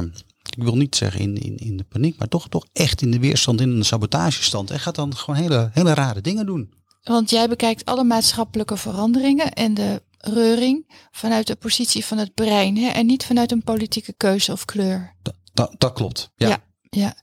ik 0.57 0.63
wil 0.63 0.77
niet 0.77 0.97
zeggen 0.97 1.21
in, 1.21 1.37
in, 1.37 1.57
in 1.57 1.77
de 1.77 1.85
paniek, 1.85 2.19
maar 2.19 2.29
toch, 2.29 2.49
toch 2.49 2.67
echt 2.73 3.03
in 3.03 3.11
de 3.11 3.19
weerstand, 3.19 3.61
in 3.61 3.71
een 3.71 3.85
sabotagestand. 3.85 4.71
En 4.71 4.81
gaat 4.81 4.95
dan 4.95 5.17
gewoon 5.17 5.41
hele, 5.41 5.71
hele 5.73 5.95
rare 5.95 6.21
dingen 6.21 6.47
doen. 6.47 6.73
Want 7.03 7.31
jij 7.31 7.49
bekijkt 7.49 7.85
alle 7.85 8.05
maatschappelijke 8.05 8.77
veranderingen 8.77 9.53
en 9.53 9.75
de 9.75 10.03
reuring 10.19 11.09
vanuit 11.11 11.47
de 11.47 11.57
positie 11.57 12.05
van 12.05 12.19
het 12.19 12.35
brein 12.35 12.77
hè, 12.77 12.89
en 12.89 13.07
niet 13.07 13.25
vanuit 13.25 13.53
een 13.53 13.63
politieke 13.63 14.13
keuze 14.17 14.53
of 14.53 14.65
kleur. 14.65 15.15
Dat, 15.23 15.35
dat, 15.53 15.75
dat 15.79 15.93
klopt, 15.93 16.31
ja. 16.37 16.49
ja, 16.49 16.65
ja. 16.91 17.17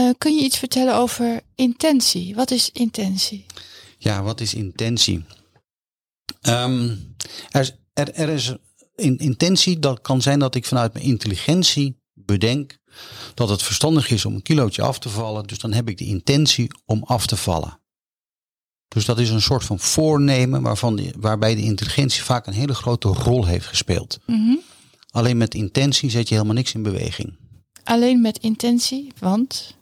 Uh, 0.00 0.10
kun 0.18 0.34
je 0.34 0.44
iets 0.44 0.58
vertellen 0.58 0.94
over 0.94 1.40
intentie? 1.54 2.34
Wat 2.34 2.50
is 2.50 2.70
intentie? 2.70 3.46
Ja, 3.98 4.22
wat 4.22 4.40
is 4.40 4.54
intentie? 4.54 5.24
Um, 6.42 7.14
er, 7.50 7.76
er, 7.92 8.14
er 8.14 8.28
is 8.28 8.54
in, 8.94 9.18
intentie, 9.18 9.78
dat 9.78 10.00
kan 10.00 10.22
zijn 10.22 10.38
dat 10.38 10.54
ik 10.54 10.64
vanuit 10.64 10.92
mijn 10.92 11.04
intelligentie 11.04 11.99
bedenk 12.30 12.78
dat 13.34 13.48
het 13.48 13.62
verstandig 13.62 14.10
is 14.10 14.24
om 14.24 14.34
een 14.34 14.42
kilootje 14.42 14.82
af 14.82 14.98
te 14.98 15.08
vallen. 15.08 15.46
Dus 15.46 15.58
dan 15.58 15.72
heb 15.72 15.88
ik 15.88 15.98
de 15.98 16.04
intentie 16.04 16.70
om 16.84 17.02
af 17.04 17.26
te 17.26 17.36
vallen. 17.36 17.80
Dus 18.88 19.04
dat 19.04 19.18
is 19.18 19.30
een 19.30 19.42
soort 19.42 19.64
van 19.64 19.78
voornemen 19.78 20.62
waarvan 20.62 20.96
die, 20.96 21.12
waarbij 21.16 21.54
de 21.54 21.62
intelligentie 21.62 22.22
vaak 22.22 22.46
een 22.46 22.52
hele 22.52 22.74
grote 22.74 23.08
rol 23.08 23.44
heeft 23.46 23.66
gespeeld. 23.66 24.18
Mm 24.26 24.46
-hmm. 24.46 24.60
Alleen 25.10 25.36
met 25.36 25.54
intentie 25.54 26.10
zet 26.10 26.28
je 26.28 26.34
helemaal 26.34 26.56
niks 26.56 26.74
in 26.74 26.82
beweging. 26.82 27.36
Alleen 27.84 28.20
met 28.20 28.38
intentie, 28.38 29.12
want? 29.18 29.76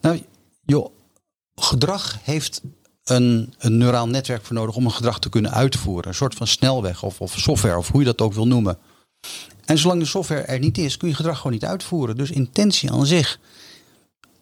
Nou, 0.00 0.22
joh, 0.64 0.90
gedrag 1.54 2.18
heeft 2.22 2.62
een, 3.04 3.54
een 3.58 3.76
neuraal 3.78 4.08
netwerk 4.08 4.44
voor 4.44 4.56
nodig 4.56 4.76
om 4.76 4.84
een 4.84 4.92
gedrag 4.92 5.18
te 5.18 5.28
kunnen 5.28 5.52
uitvoeren. 5.52 6.08
Een 6.08 6.14
soort 6.14 6.34
van 6.34 6.46
snelweg 6.46 7.02
of, 7.02 7.20
of 7.20 7.38
software 7.38 7.78
of 7.78 7.90
hoe 7.90 8.00
je 8.00 8.06
dat 8.06 8.20
ook 8.20 8.32
wil 8.32 8.46
noemen. 8.46 8.78
En 9.66 9.78
zolang 9.78 10.00
de 10.00 10.06
software 10.06 10.40
er 10.40 10.58
niet 10.58 10.78
is, 10.78 10.96
kun 10.96 11.08
je 11.08 11.14
gedrag 11.14 11.36
gewoon 11.36 11.52
niet 11.52 11.64
uitvoeren. 11.64 12.16
Dus 12.16 12.30
intentie 12.30 12.90
aan 12.90 13.06
zich 13.06 13.38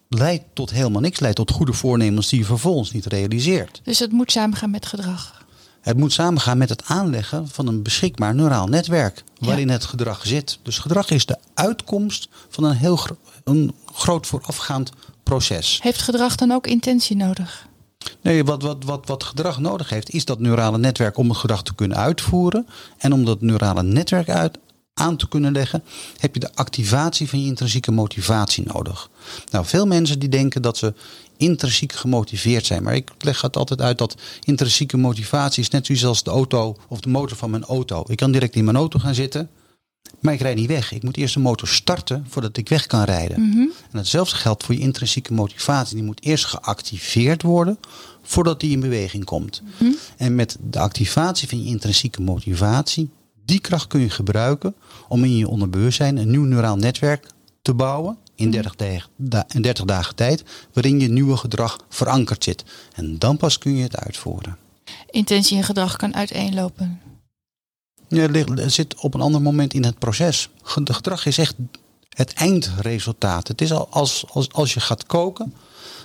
leidt 0.08 0.44
tot 0.52 0.70
helemaal 0.70 1.00
niks, 1.00 1.20
leidt 1.20 1.36
tot 1.36 1.50
goede 1.50 1.72
voornemens 1.72 2.28
die 2.28 2.38
je 2.38 2.44
vervolgens 2.44 2.92
niet 2.92 3.06
realiseert. 3.06 3.80
Dus 3.84 3.98
het 3.98 4.12
moet 4.12 4.32
samengaan 4.32 4.70
met 4.70 4.86
gedrag. 4.86 5.44
Het 5.80 5.96
moet 5.96 6.12
samengaan 6.12 6.58
met 6.58 6.68
het 6.68 6.84
aanleggen 6.84 7.48
van 7.48 7.66
een 7.66 7.82
beschikbaar 7.82 8.34
neuraal 8.34 8.66
netwerk 8.66 9.24
waarin 9.38 9.66
ja. 9.66 9.72
het 9.72 9.84
gedrag 9.84 10.26
zit. 10.26 10.58
Dus 10.62 10.78
gedrag 10.78 11.10
is 11.10 11.26
de 11.26 11.38
uitkomst 11.54 12.28
van 12.48 12.64
een 12.64 12.76
heel 12.76 12.96
gro 12.96 13.16
een 13.44 13.74
groot 13.92 14.26
voorafgaand 14.26 14.90
proces. 15.22 15.78
Heeft 15.82 16.02
gedrag 16.02 16.34
dan 16.34 16.52
ook 16.52 16.66
intentie 16.66 17.16
nodig? 17.16 17.66
Nee, 18.22 18.44
wat, 18.44 18.62
wat, 18.62 18.84
wat, 18.84 19.06
wat 19.06 19.24
gedrag 19.24 19.58
nodig 19.58 19.88
heeft, 19.88 20.10
is 20.10 20.24
dat 20.24 20.38
neurale 20.38 20.78
netwerk 20.78 21.16
om 21.16 21.28
het 21.28 21.38
gedrag 21.38 21.62
te 21.62 21.74
kunnen 21.74 21.96
uitvoeren. 21.96 22.66
En 22.98 23.12
om 23.12 23.24
dat 23.24 23.40
neurale 23.40 23.82
netwerk 23.82 24.28
uit, 24.28 24.58
aan 24.94 25.16
te 25.16 25.28
kunnen 25.28 25.52
leggen, 25.52 25.82
heb 26.16 26.34
je 26.34 26.40
de 26.40 26.54
activatie 26.54 27.28
van 27.28 27.40
je 27.40 27.46
intrinsieke 27.46 27.90
motivatie 27.90 28.64
nodig. 28.72 29.10
Nou, 29.50 29.66
veel 29.66 29.86
mensen 29.86 30.18
die 30.18 30.28
denken 30.28 30.62
dat 30.62 30.76
ze 30.76 30.94
intrinsiek 31.36 31.92
gemotiveerd 31.92 32.66
zijn. 32.66 32.82
Maar 32.82 32.94
ik 32.94 33.10
leg 33.18 33.40
het 33.40 33.56
altijd 33.56 33.80
uit 33.80 33.98
dat 33.98 34.16
intrinsieke 34.44 34.96
motivatie 34.96 35.62
is 35.62 35.70
net 35.70 35.88
zoals 35.92 36.22
de 36.22 36.30
auto 36.30 36.76
of 36.88 37.00
de 37.00 37.08
motor 37.08 37.36
van 37.36 37.50
mijn 37.50 37.64
auto. 37.64 38.04
Ik 38.06 38.16
kan 38.16 38.32
direct 38.32 38.56
in 38.56 38.64
mijn 38.64 38.76
auto 38.76 38.98
gaan 38.98 39.14
zitten, 39.14 39.50
maar 40.20 40.34
ik 40.34 40.40
rijd 40.40 40.56
niet 40.56 40.68
weg. 40.68 40.92
Ik 40.92 41.02
moet 41.02 41.16
eerst 41.16 41.34
de 41.34 41.40
motor 41.40 41.68
starten 41.68 42.26
voordat 42.28 42.56
ik 42.56 42.68
weg 42.68 42.86
kan 42.86 43.02
rijden. 43.02 43.36
En 43.90 43.98
hetzelfde 43.98 44.36
geldt 44.36 44.64
voor 44.64 44.74
je 44.74 44.80
intrinsieke 44.80 45.32
motivatie. 45.32 45.94
Die 45.94 46.04
moet 46.04 46.24
eerst 46.24 46.44
geactiveerd 46.44 47.42
worden 47.42 47.78
voordat 48.22 48.60
die 48.60 48.70
in 48.70 48.80
beweging 48.80 49.24
komt. 49.24 49.62
En 50.16 50.34
met 50.34 50.56
de 50.70 50.78
activatie 50.78 51.48
van 51.48 51.62
je 51.62 51.68
intrinsieke 51.68 52.22
motivatie, 52.22 53.10
die 53.44 53.58
kracht 53.60 53.86
kun 53.86 54.00
je 54.00 54.10
gebruiken 54.10 54.74
om 55.08 55.24
in 55.24 55.36
je 55.36 55.48
onderbewustzijn 55.48 56.16
een 56.16 56.30
nieuw 56.30 56.44
neuraal 56.44 56.76
netwerk 56.76 57.26
te 57.62 57.74
bouwen 57.74 58.16
in 58.34 58.50
30, 58.50 58.74
dagen, 58.76 59.10
da- 59.16 59.44
in 59.48 59.62
30 59.62 59.84
dagen 59.84 60.14
tijd, 60.14 60.42
waarin 60.72 61.00
je 61.00 61.08
nieuwe 61.08 61.36
gedrag 61.36 61.78
verankerd 61.88 62.44
zit. 62.44 62.64
En 62.94 63.18
dan 63.18 63.36
pas 63.36 63.58
kun 63.58 63.76
je 63.76 63.82
het 63.82 63.96
uitvoeren. 63.96 64.56
Intentie 65.10 65.56
en 65.56 65.64
gedrag 65.64 65.96
kan 65.96 66.14
uiteenlopen. 66.14 67.00
Ja, 68.08 68.20
het 68.20 68.30
ligt- 68.30 68.48
het 68.58 68.72
zit 68.72 68.94
op 69.00 69.14
een 69.14 69.20
ander 69.20 69.42
moment 69.42 69.74
in 69.74 69.84
het 69.84 69.98
proces. 69.98 70.48
Gedrag 70.62 71.26
is 71.26 71.38
echt 71.38 71.54
het 72.08 72.32
eindresultaat. 72.32 73.48
Het 73.48 73.60
is 73.60 73.72
al 73.72 73.88
als, 73.90 74.24
als, 74.32 74.52
als 74.52 74.74
je 74.74 74.80
gaat 74.80 75.06
koken. 75.06 75.54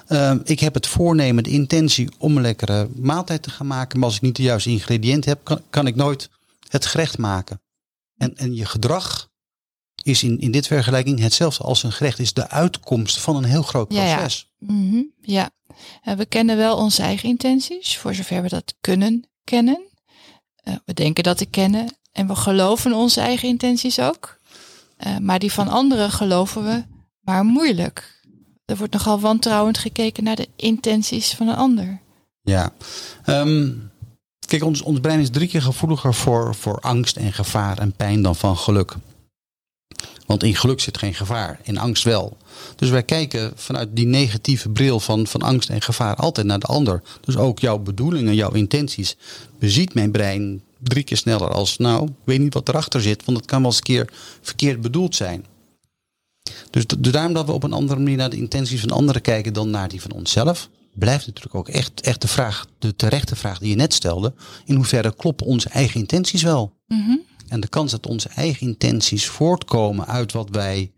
eh, 0.08 0.34
ik 0.44 0.60
heb 0.60 0.74
het 0.74 0.88
voornemen, 0.88 1.44
de 1.44 1.50
intentie 1.50 2.10
om 2.18 2.36
een 2.36 2.42
lekkere 2.42 2.90
maaltijd 2.96 3.44
te 3.44 3.50
gaan 3.50 3.68
maken. 3.68 3.98
Maar 4.00 4.08
als 4.08 4.16
ik 4.18 4.22
niet 4.22 4.36
de 4.36 4.42
juiste 4.44 4.70
ingrediënten 4.70 5.30
heb, 5.30 5.40
kan, 5.44 5.62
kan 5.70 5.88
ik 5.88 5.96
nooit 5.96 6.30
het 6.70 6.86
gerecht 6.86 7.18
maken. 7.18 7.62
En, 8.18 8.36
en 8.38 8.56
je 8.56 8.66
gedrag 8.66 9.30
is 10.04 10.24
in, 10.24 10.40
in 10.40 10.52
dit 10.52 10.68
vergelijking 10.68 11.20
hetzelfde 11.20 11.64
als 11.64 11.84
een 11.84 11.92
gerecht. 11.92 12.20
Is 12.20 12.34
de 12.34 12.50
uitkomst 12.50 13.20
van 13.20 13.36
een 13.36 13.44
heel 13.44 13.64
groot 13.64 13.94
Ja, 13.94 14.04
ja. 14.04 14.16
proces. 14.18 14.52
Mhm, 14.60 15.02
ja, 15.22 15.50
Eh, 16.04 16.14
we 16.14 16.26
kennen 16.26 16.58
wel 16.58 16.78
onze 16.78 17.02
eigen 17.02 17.30
intenties, 17.30 17.98
voor 17.98 18.14
zover 18.14 18.42
we 18.42 18.50
dat 18.50 18.76
kunnen 18.82 19.30
kennen. 19.44 19.82
Eh, 20.56 20.74
we 20.86 20.94
denken 20.94 21.24
dat 21.24 21.38
te 21.38 21.46
kennen 21.46 21.98
en 22.12 22.28
we 22.28 22.36
geloven 22.36 22.94
onze 22.94 23.22
eigen 23.22 23.48
intenties 23.48 24.00
ook. 24.00 24.40
Eh, 24.98 25.18
maar 25.18 25.40
die 25.40 25.52
van 25.52 25.68
anderen 25.68 26.12
geloven 26.12 26.64
we 26.64 26.84
maar 27.20 27.44
moeilijk. 27.44 28.22
Er 28.66 28.78
wordt 28.78 28.94
nogal 28.94 29.20
wantrouwend 29.20 29.78
gekeken 29.78 30.24
naar 30.24 30.36
de 30.36 30.50
intenties 30.56 31.34
van 31.34 31.48
een 31.48 31.56
ander. 31.56 32.02
Ja. 32.42 32.74
Ehm, 33.26 33.72
kijk, 34.50 34.64
ons, 34.64 34.82
ons 34.82 35.00
brein 35.00 35.20
is 35.20 35.30
drie 35.30 35.48
keer 35.48 35.62
gevoeliger 35.62 36.14
voor, 36.14 36.56
voor 36.56 36.80
angst 36.80 37.16
en 37.16 37.34
gevaar 37.34 37.78
en 37.78 37.92
pijn 37.92 38.22
dan 38.22 38.36
van 38.36 38.58
geluk. 38.58 38.96
Want 40.26 40.44
in 40.44 40.56
geluk 40.56 40.80
zit 40.80 40.98
geen 40.98 41.14
gevaar, 41.14 41.60
in 41.64 41.78
angst 41.78 42.04
wel. 42.04 42.38
Dus 42.76 42.90
wij 42.90 43.04
kijken 43.04 43.52
vanuit 43.56 43.90
die 43.92 44.06
negatieve 44.06 44.70
bril 44.70 45.00
van, 45.00 45.28
van 45.28 45.42
angst 45.42 45.70
en 45.70 45.82
gevaar 45.82 46.16
altijd 46.16 46.48
naar 46.48 46.60
de 46.60 46.66
ander. 46.66 47.02
Dus 47.22 47.38
ook 47.38 47.60
jouw 47.60 47.78
bedoelingen, 47.78 48.36
jouw 48.36 48.52
intenties, 48.52 49.16
beziet 49.60 49.94
mijn 49.94 50.12
brein 50.12 50.64
drie 50.78 51.04
keer 51.04 51.18
sneller 51.18 51.50
als, 51.50 51.78
nou, 51.78 52.08
ik 52.08 52.14
weet 52.24 52.40
niet 52.40 52.54
wat 52.54 52.70
erachter 52.70 53.02
zit, 53.02 53.26
want 53.26 53.38
het 53.38 53.48
kan 53.48 53.62
wel 53.62 53.70
eens 53.70 53.78
een 53.78 53.84
keer 53.84 54.10
verkeerd 54.42 54.82
bedoeld 54.82 55.16
zijn. 55.16 55.46
Dus, 56.70 56.88
dus 56.88 57.12
daarom 57.12 57.34
dat 57.34 57.46
we 57.46 57.52
op 57.52 57.64
een 57.64 57.74
andere 57.74 58.00
manier 58.00 58.18
naar 58.18 58.30
de 58.30 58.38
intenties 58.38 58.80
van 58.80 58.90
anderen 58.90 59.22
kijken 59.22 59.54
dan 59.54 59.70
naar 59.70 59.90
die 59.90 60.02
van 60.02 60.12
onszelf, 60.12 60.70
blijft 61.00 61.28
natuurlijk 61.28 61.56
ook 61.56 61.70
echt, 61.70 62.02
echt 62.02 62.22
de 62.22 62.28
vraag, 62.28 62.66
de 62.80 62.96
terechte 62.96 63.36
vraag 63.36 63.60
die 63.60 63.70
je 63.70 63.76
net 63.76 63.94
stelde. 63.94 64.34
In 64.66 64.76
hoeverre 64.76 65.16
kloppen 65.16 65.46
onze 65.46 65.70
eigen 65.70 66.00
intenties 66.00 66.44
wel? 66.44 66.78
Mhm. 66.88 67.18
En 67.48 67.60
de 67.60 67.68
kans 67.68 67.92
dat 67.92 68.08
onze 68.08 68.30
eigen 68.30 68.68
intenties 68.68 69.28
voortkomen 69.28 70.08
uit 70.08 70.32
wat 70.32 70.50
wij 70.50 70.92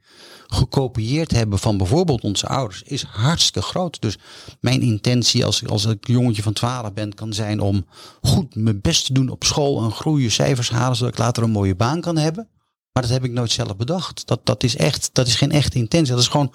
gekopieerd 0.48 1.32
hebben 1.32 1.60
van 1.60 1.78
bijvoorbeeld 1.78 2.22
onze 2.22 2.48
ouders 2.48 2.84
is 2.84 3.04
hartstikke 3.04 3.68
groot. 3.68 4.02
Dus 4.02 4.18
mijn 4.60 4.82
intentie 4.82 5.46
als, 5.46 5.68
als 5.68 5.86
ik 5.86 6.08
een 6.08 6.14
jongetje 6.14 6.42
van 6.42 6.54
12 6.54 6.94
ben 6.94 7.14
kan 7.14 7.34
zijn 7.34 7.60
om 7.60 7.86
goed 8.22 8.56
mijn 8.56 8.82
best 8.82 9.06
te 9.06 9.14
doen 9.14 9.30
op 9.30 9.44
school 9.44 9.84
en 9.84 9.92
goede 9.92 10.30
cijfers 10.30 10.70
halen 10.70 10.96
zodat 10.96 11.14
ik 11.14 11.20
later 11.20 11.44
een 11.44 11.52
mooie 11.52 11.76
baan 11.76 12.02
kan 12.02 12.18
hebben. 12.18 12.50
Maar 12.92 13.04
dat 13.04 13.12
heb 13.12 13.24
ik 13.24 13.32
nooit 13.32 13.52
zelf 13.52 13.76
bedacht. 13.76 14.28
Dat, 14.28 14.46
dat, 14.46 14.64
is, 14.64 14.76
echt, 14.76 15.10
dat 15.14 15.28
is 15.28 15.36
geen 15.36 15.52
echte 15.52 15.78
intentie. 15.78 16.14
Dat 16.14 16.22
is 16.22 16.28
gewoon 16.28 16.54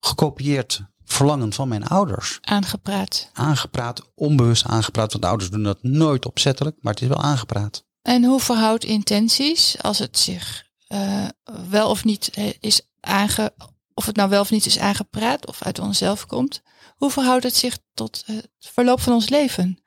gekopieerd 0.00 0.82
verlangen 1.04 1.52
van 1.52 1.68
mijn 1.68 1.84
ouders. 1.86 2.38
Aangepraat. 2.40 3.30
Aangepraat, 3.32 4.02
onbewust 4.14 4.66
aangepraat. 4.66 5.10
Want 5.10 5.22
de 5.22 5.28
ouders 5.28 5.50
doen 5.50 5.62
dat 5.62 5.82
nooit 5.82 6.26
opzettelijk, 6.26 6.76
maar 6.80 6.92
het 6.92 7.02
is 7.02 7.08
wel 7.08 7.22
aangepraat. 7.22 7.84
En 8.02 8.24
hoe 8.24 8.40
verhoudt 8.40 8.84
intenties 8.84 9.82
als 9.82 9.98
het 9.98 10.18
zich 10.18 10.64
eh, 10.86 11.24
wel 11.68 11.90
of 11.90 12.04
niet 12.04 12.30
eh, 12.30 12.52
is 12.60 12.80
aange, 13.00 13.54
of 13.94 14.06
het 14.06 14.16
nou 14.16 14.28
wel 14.30 14.40
of 14.40 14.50
niet 14.50 14.66
is 14.66 14.78
aangepraat 14.78 15.46
of 15.46 15.62
uit 15.62 15.78
onszelf 15.78 16.26
komt? 16.26 16.62
Hoe 16.96 17.10
verhoudt 17.10 17.44
het 17.44 17.56
zich 17.56 17.78
tot 17.94 18.22
het 18.26 18.48
verloop 18.58 19.00
van 19.00 19.12
ons 19.12 19.28
leven? 19.28 19.78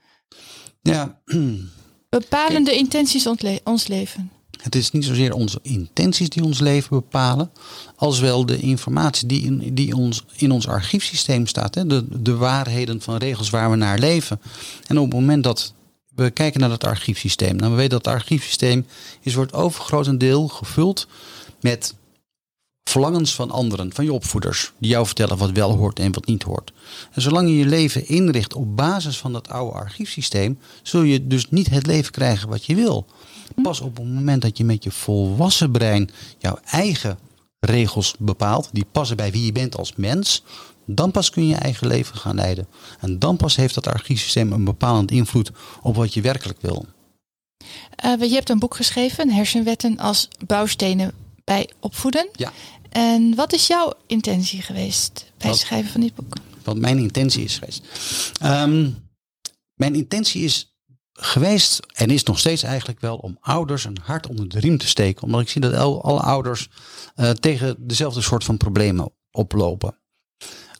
Ja, 0.81 1.21
Bepalen 2.09 2.63
de 2.63 2.75
intenties 2.75 3.27
ons 3.63 3.87
leven? 3.87 4.31
Het 4.67 4.75
is 4.75 4.91
niet 4.91 5.05
zozeer 5.05 5.33
onze 5.33 5.59
intenties 5.61 6.29
die 6.29 6.43
ons 6.43 6.59
leven 6.59 6.89
bepalen, 6.89 7.51
als 7.95 8.19
wel 8.19 8.45
de 8.45 8.59
informatie 8.59 9.27
die 9.27 9.41
in, 9.43 9.73
die 9.73 9.95
ons, 9.95 10.25
in 10.35 10.51
ons 10.51 10.67
archiefsysteem 10.67 11.47
staat. 11.47 11.75
Hè? 11.75 11.85
De, 11.85 12.05
de 12.21 12.35
waarheden 12.35 13.01
van 13.01 13.17
regels 13.17 13.49
waar 13.49 13.69
we 13.69 13.75
naar 13.75 13.99
leven. 13.99 14.41
En 14.87 14.97
op 14.97 15.05
het 15.05 15.13
moment 15.13 15.43
dat 15.43 15.73
we 16.15 16.29
kijken 16.29 16.59
naar 16.59 16.69
dat 16.69 16.83
archiefsysteem, 16.83 17.55
nou, 17.55 17.71
we 17.71 17.77
weten 17.77 17.91
dat 17.91 18.05
het 18.05 18.13
archiefsysteem 18.13 18.85
is, 19.21 19.33
wordt 19.33 19.53
overgrotendeel 19.53 20.47
gevuld 20.47 21.07
met 21.61 21.95
verlangens 22.83 23.35
van 23.35 23.51
anderen, 23.51 23.93
van 23.93 24.05
je 24.05 24.13
opvoeders, 24.13 24.71
die 24.77 24.89
jou 24.89 25.05
vertellen 25.05 25.37
wat 25.37 25.51
wel 25.51 25.75
hoort 25.75 25.99
en 25.99 26.13
wat 26.13 26.25
niet 26.25 26.43
hoort. 26.43 26.73
En 27.11 27.21
zolang 27.21 27.49
je 27.49 27.57
je 27.57 27.65
leven 27.65 28.07
inricht 28.07 28.53
op 28.53 28.75
basis 28.75 29.17
van 29.17 29.33
dat 29.33 29.49
oude 29.49 29.77
archiefsysteem, 29.77 30.59
zul 30.81 31.01
je 31.01 31.27
dus 31.27 31.49
niet 31.49 31.69
het 31.69 31.85
leven 31.85 32.11
krijgen 32.11 32.49
wat 32.49 32.65
je 32.65 32.75
wil. 32.75 33.07
Pas 33.61 33.79
op 33.79 33.97
het 33.97 34.05
moment 34.05 34.41
dat 34.41 34.57
je 34.57 34.63
met 34.63 34.83
je 34.83 34.91
volwassen 34.91 35.71
brein 35.71 36.09
jouw 36.37 36.59
eigen 36.65 37.17
regels 37.59 38.15
bepaalt, 38.19 38.69
die 38.71 38.85
passen 38.91 39.17
bij 39.17 39.31
wie 39.31 39.45
je 39.45 39.51
bent 39.51 39.77
als 39.77 39.93
mens, 39.95 40.43
dan 40.85 41.11
pas 41.11 41.29
kun 41.29 41.43
je 41.43 41.49
je 41.49 41.55
eigen 41.55 41.87
leven 41.87 42.15
gaan 42.15 42.35
leiden. 42.35 42.67
En 42.99 43.19
dan 43.19 43.37
pas 43.37 43.55
heeft 43.55 43.73
dat 43.73 43.87
archiefsysteem 43.87 44.51
een 44.51 44.63
bepalend 44.63 45.11
invloed 45.11 45.51
op 45.81 45.95
wat 45.95 46.13
je 46.13 46.21
werkelijk 46.21 46.61
wil. 46.61 46.85
Eh, 47.95 48.19
je 48.19 48.33
hebt 48.33 48.49
een 48.49 48.59
boek 48.59 48.75
geschreven, 48.75 49.31
Hersenwetten 49.31 49.97
als 49.97 50.27
bouwstenen 50.45 51.11
bij 51.43 51.69
opvoeden. 51.79 52.29
Ja. 52.31 52.51
En 52.89 53.35
wat 53.35 53.53
is 53.53 53.67
jouw 53.67 53.93
intentie 54.07 54.61
geweest 54.61 55.31
bij 55.37 55.49
het 55.49 55.59
schrijven 55.59 55.91
van 55.91 56.01
dit 56.01 56.15
boek? 56.15 56.35
wat 56.67 56.77
mijn 56.77 56.97
intentie 56.97 57.43
is 57.43 57.57
geweest. 57.57 57.81
Ehm, 58.41 58.89
mijn 59.73 59.95
intentie 59.95 60.43
is 60.43 60.76
geweest 61.19 61.79
en 61.93 62.09
is 62.09 62.23
nog 62.23 62.39
steeds 62.39 62.63
eigenlijk 62.63 62.99
wel 62.99 63.17
om 63.17 63.37
ouders 63.39 63.83
een 63.83 63.97
hart 64.03 64.27
onder 64.27 64.49
de 64.49 64.59
riem 64.59 64.77
te 64.77 64.87
steken. 64.87 65.23
Omdat 65.23 65.41
ik 65.41 65.49
zie 65.49 65.61
dat 65.61 65.73
alle 66.03 66.19
ouders 66.19 66.69
eh, 67.15 67.29
tegen 67.29 67.75
dezelfde 67.79 68.21
soort 68.21 68.43
van 68.43 68.57
problemen 68.57 69.13
oplopen. 69.31 69.97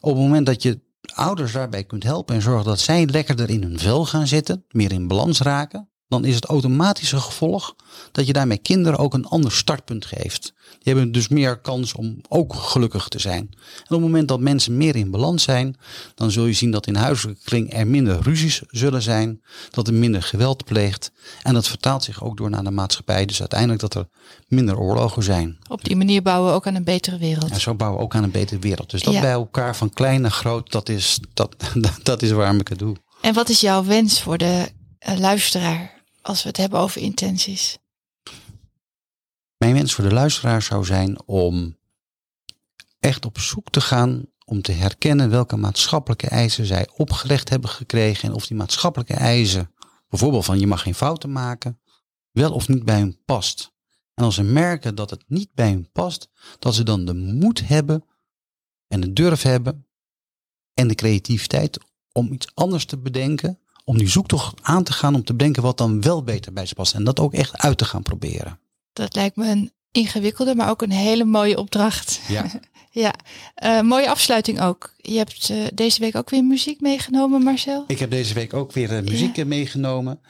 Op 0.00 0.12
het 0.12 0.22
moment 0.22 0.46
dat 0.46 0.62
je 0.62 0.80
ouders 1.14 1.52
daarbij 1.52 1.84
kunt 1.84 2.02
helpen 2.02 2.34
en 2.34 2.42
zorgen 2.42 2.64
dat 2.64 2.80
zij 2.80 3.06
lekkerder 3.06 3.50
in 3.50 3.62
hun 3.62 3.78
vel 3.78 4.06
gaan 4.06 4.26
zitten, 4.26 4.64
meer 4.70 4.92
in 4.92 5.08
balans 5.08 5.40
raken, 5.40 5.87
dan 6.08 6.24
is 6.24 6.34
het 6.34 6.44
automatische 6.44 7.20
gevolg 7.20 7.74
dat 8.12 8.26
je 8.26 8.32
daarmee 8.32 8.58
kinderen 8.58 8.98
ook 8.98 9.14
een 9.14 9.26
ander 9.26 9.52
startpunt 9.52 10.06
geeft. 10.06 10.52
Die 10.68 10.92
hebben 10.94 11.12
dus 11.12 11.28
meer 11.28 11.60
kans 11.60 11.92
om 11.92 12.20
ook 12.28 12.54
gelukkig 12.54 13.08
te 13.08 13.18
zijn. 13.18 13.48
En 13.50 13.82
op 13.82 13.88
het 13.88 14.00
moment 14.00 14.28
dat 14.28 14.40
mensen 14.40 14.76
meer 14.76 14.96
in 14.96 15.10
balans 15.10 15.42
zijn, 15.42 15.76
dan 16.14 16.30
zul 16.30 16.44
je 16.46 16.52
zien 16.52 16.70
dat 16.70 16.86
in 16.86 16.94
huiselijke 16.94 17.42
kring 17.44 17.74
er 17.74 17.86
minder 17.86 18.22
ruzies 18.22 18.62
zullen 18.66 19.02
zijn, 19.02 19.40
dat 19.70 19.86
er 19.86 19.94
minder 19.94 20.22
geweld 20.22 20.64
pleegt. 20.64 21.12
En 21.42 21.54
dat 21.54 21.68
vertaalt 21.68 22.04
zich 22.04 22.24
ook 22.24 22.36
door 22.36 22.50
naar 22.50 22.64
de 22.64 22.70
maatschappij. 22.70 23.26
Dus 23.26 23.40
uiteindelijk 23.40 23.80
dat 23.80 23.94
er 23.94 24.08
minder 24.46 24.78
oorlogen 24.78 25.22
zijn. 25.22 25.58
Op 25.68 25.84
die 25.84 25.96
manier 25.96 26.22
bouwen 26.22 26.50
we 26.50 26.56
ook 26.56 26.66
aan 26.66 26.74
een 26.74 26.84
betere 26.84 27.18
wereld. 27.18 27.50
En 27.50 27.60
zo 27.60 27.74
bouwen 27.74 27.98
we 27.98 28.04
ook 28.04 28.14
aan 28.14 28.22
een 28.22 28.30
betere 28.30 28.60
wereld. 28.60 28.90
Dus 28.90 29.02
dat 29.02 29.14
Ja. 29.14 29.20
bij 29.20 29.30
elkaar 29.30 29.76
van 29.76 29.90
klein 29.92 30.20
naar 30.20 30.30
groot, 30.30 30.72
dat 30.72 30.88
is, 30.88 31.20
dat, 31.34 31.56
dat 32.02 32.22
is 32.22 32.30
waarom 32.30 32.60
ik 32.60 32.68
het 32.68 32.78
doe. 32.78 32.96
En 33.20 33.34
wat 33.34 33.48
is 33.48 33.60
jouw 33.60 33.84
wens 33.84 34.22
voor 34.22 34.38
de 34.38 34.68
eh, 34.98 35.18
luisteraar 35.18 35.96
als 36.28 36.42
we 36.42 36.48
het 36.48 36.56
hebben 36.56 36.78
over 36.78 37.00
intenties? 37.00 37.78
Mijn 39.56 39.74
wens 39.74 39.94
voor 39.94 40.04
de 40.04 40.12
luisteraar 40.12 40.62
zou 40.62 40.84
zijn 40.84 41.26
om 41.26 41.78
echt 42.98 43.26
op 43.26 43.38
zoek 43.38 43.70
te 43.70 43.80
gaan 43.80 44.24
om 44.44 44.62
te 44.62 44.72
herkennen 44.72 45.30
welke 45.30 45.56
maatschappelijke 45.56 46.28
eisen 46.28 46.64
zij 46.66 46.88
opgelegd 46.96 47.48
hebben 47.48 47.70
gekregen 47.70 48.28
en 48.28 48.34
of 48.34 48.46
die 48.46 48.56
maatschappelijke 48.56 49.14
eisen, 49.14 49.74
bijvoorbeeld 50.08 50.44
van 50.44 50.58
je 50.58 50.66
mag 50.66 50.82
geen 50.82 50.94
fouten 50.94 51.32
maken, 51.32 51.80
wel 52.30 52.52
of 52.52 52.68
niet 52.68 52.84
bij 52.84 52.98
hun 52.98 53.20
past. 53.24 53.72
En 54.14 54.24
als 54.24 54.34
ze 54.34 54.42
merken 54.42 54.94
dat 54.94 55.10
het 55.10 55.24
niet 55.26 55.54
bij 55.54 55.70
hun 55.70 55.90
past, 55.92 56.28
dat 56.58 56.74
ze 56.74 56.82
dan 56.82 57.04
de 57.04 57.14
moed 57.14 57.68
hebben 57.68 58.04
en 58.86 59.00
de 59.00 59.12
durf 59.12 59.42
hebben 59.42 59.86
en 60.74 60.88
de 60.88 60.94
creativiteit 60.94 61.78
om 62.12 62.32
iets 62.32 62.54
anders 62.54 62.84
te 62.84 62.98
bedenken. 62.98 63.58
Om 63.88 63.98
die 63.98 64.08
zoektocht 64.08 64.54
aan 64.62 64.82
te 64.82 64.92
gaan 64.92 65.14
om 65.14 65.24
te 65.24 65.34
bedenken 65.34 65.62
wat 65.62 65.78
dan 65.78 66.00
wel 66.00 66.22
beter 66.22 66.52
bij 66.52 66.66
ze 66.66 66.74
past. 66.74 66.94
En 66.94 67.04
dat 67.04 67.20
ook 67.20 67.34
echt 67.34 67.56
uit 67.56 67.78
te 67.78 67.84
gaan 67.84 68.02
proberen. 68.02 68.58
Dat 68.92 69.14
lijkt 69.14 69.36
me 69.36 69.50
een 69.50 69.72
ingewikkelde, 69.92 70.54
maar 70.54 70.70
ook 70.70 70.82
een 70.82 70.90
hele 70.90 71.24
mooie 71.24 71.58
opdracht. 71.58 72.20
Ja. 72.28 72.44
ja, 73.04 73.14
uh, 73.64 73.80
mooie 73.80 74.10
afsluiting 74.10 74.60
ook. 74.60 74.94
Je 74.96 75.16
hebt 75.16 75.48
uh, 75.50 75.66
deze 75.74 76.00
week 76.00 76.16
ook 76.16 76.30
weer 76.30 76.44
muziek 76.44 76.80
meegenomen, 76.80 77.42
Marcel? 77.42 77.84
Ik 77.86 77.98
heb 77.98 78.10
deze 78.10 78.34
week 78.34 78.54
ook 78.54 78.72
weer 78.72 78.92
uh, 78.92 79.00
muziek 79.00 79.36
ja. 79.36 79.44
meegenomen. 79.44 80.20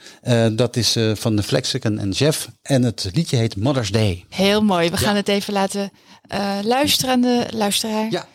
dat 0.51 0.75
is 0.75 0.97
van 1.13 1.35
de 1.35 1.43
Flexicon 1.43 1.97
en 1.99 2.09
Jeff. 2.09 2.49
En 2.61 2.83
het 2.83 3.09
liedje 3.13 3.37
heet 3.37 3.55
Mother's 3.55 3.91
Day. 3.91 4.25
Heel 4.29 4.63
mooi. 4.63 4.89
We 4.89 4.99
ja. 4.99 5.01
gaan 5.01 5.15
het 5.15 5.27
even 5.27 5.53
laten 5.53 5.91
luisteren 6.63 7.13
aan 7.13 7.21
de 7.21 7.45
luisteraar. 7.49 8.11
Ja. 8.11 8.27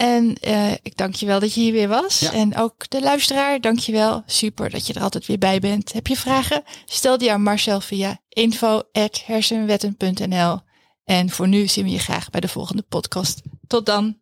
En 0.00 0.36
uh, 0.46 0.72
ik 0.72 0.96
dank 0.96 1.14
je 1.14 1.26
wel 1.26 1.40
dat 1.40 1.54
je 1.54 1.60
hier 1.60 1.72
weer 1.72 1.88
was. 1.88 2.18
Ja. 2.18 2.32
En 2.32 2.56
ook 2.56 2.88
de 2.88 3.00
luisteraar, 3.00 3.60
dank 3.60 3.78
je 3.78 3.92
wel. 3.92 4.22
Super 4.26 4.70
dat 4.70 4.86
je 4.86 4.92
er 4.92 5.02
altijd 5.02 5.26
weer 5.26 5.38
bij 5.38 5.58
bent. 5.58 5.92
Heb 5.92 6.06
je 6.06 6.16
vragen? 6.16 6.62
Stel 6.84 7.18
die 7.18 7.32
aan 7.32 7.42
Marcel 7.42 7.80
via 7.80 8.20
info.hersenwetten.nl 8.28 10.60
En 11.04 11.30
voor 11.30 11.48
nu 11.48 11.68
zien 11.68 11.84
we 11.84 11.90
je 11.90 11.98
graag 11.98 12.30
bij 12.30 12.40
de 12.40 12.48
volgende 12.48 12.82
podcast. 12.82 13.40
Tot 13.66 13.86
dan. 13.86 14.18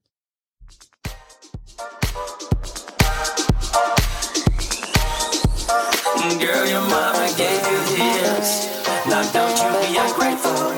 Girl, 6.39 6.69
your 6.69 6.81
mama 6.81 7.29
gave 7.37 7.71
you 7.71 7.79
his. 8.03 8.67
Now 9.07 9.33
don't 9.33 9.59
you 9.59 9.73
be 9.73 9.87
ungrateful. 9.87 10.51
Ungrateful. 10.51 10.78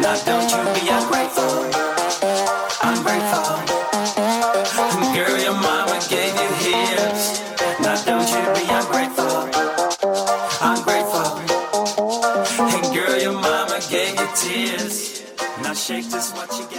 Now 0.00 0.16
don't 0.24 0.50
you 0.50 0.62
be 0.80 0.88
ungrateful. 0.90 1.52
Ungrateful. 2.82 3.56
Girl, 5.14 5.38
your 5.40 5.54
mama 5.54 6.00
gave 6.08 6.34
you 6.34 6.50
his. 6.64 7.40
Now 7.80 8.02
don't 8.04 8.28
you 8.28 8.42
be 8.54 8.66
ungrateful. 8.70 9.50
Ungrateful. 10.62 11.40
And 12.60 12.94
girl, 12.94 13.20
your 13.20 13.32
mama 13.34 13.80
gave 13.90 14.14
you 14.20 14.28
tears. 14.36 15.22
Now 15.62 15.74
shake 15.74 16.10
this 16.10 16.32
what 16.32 16.50
you. 16.58 16.69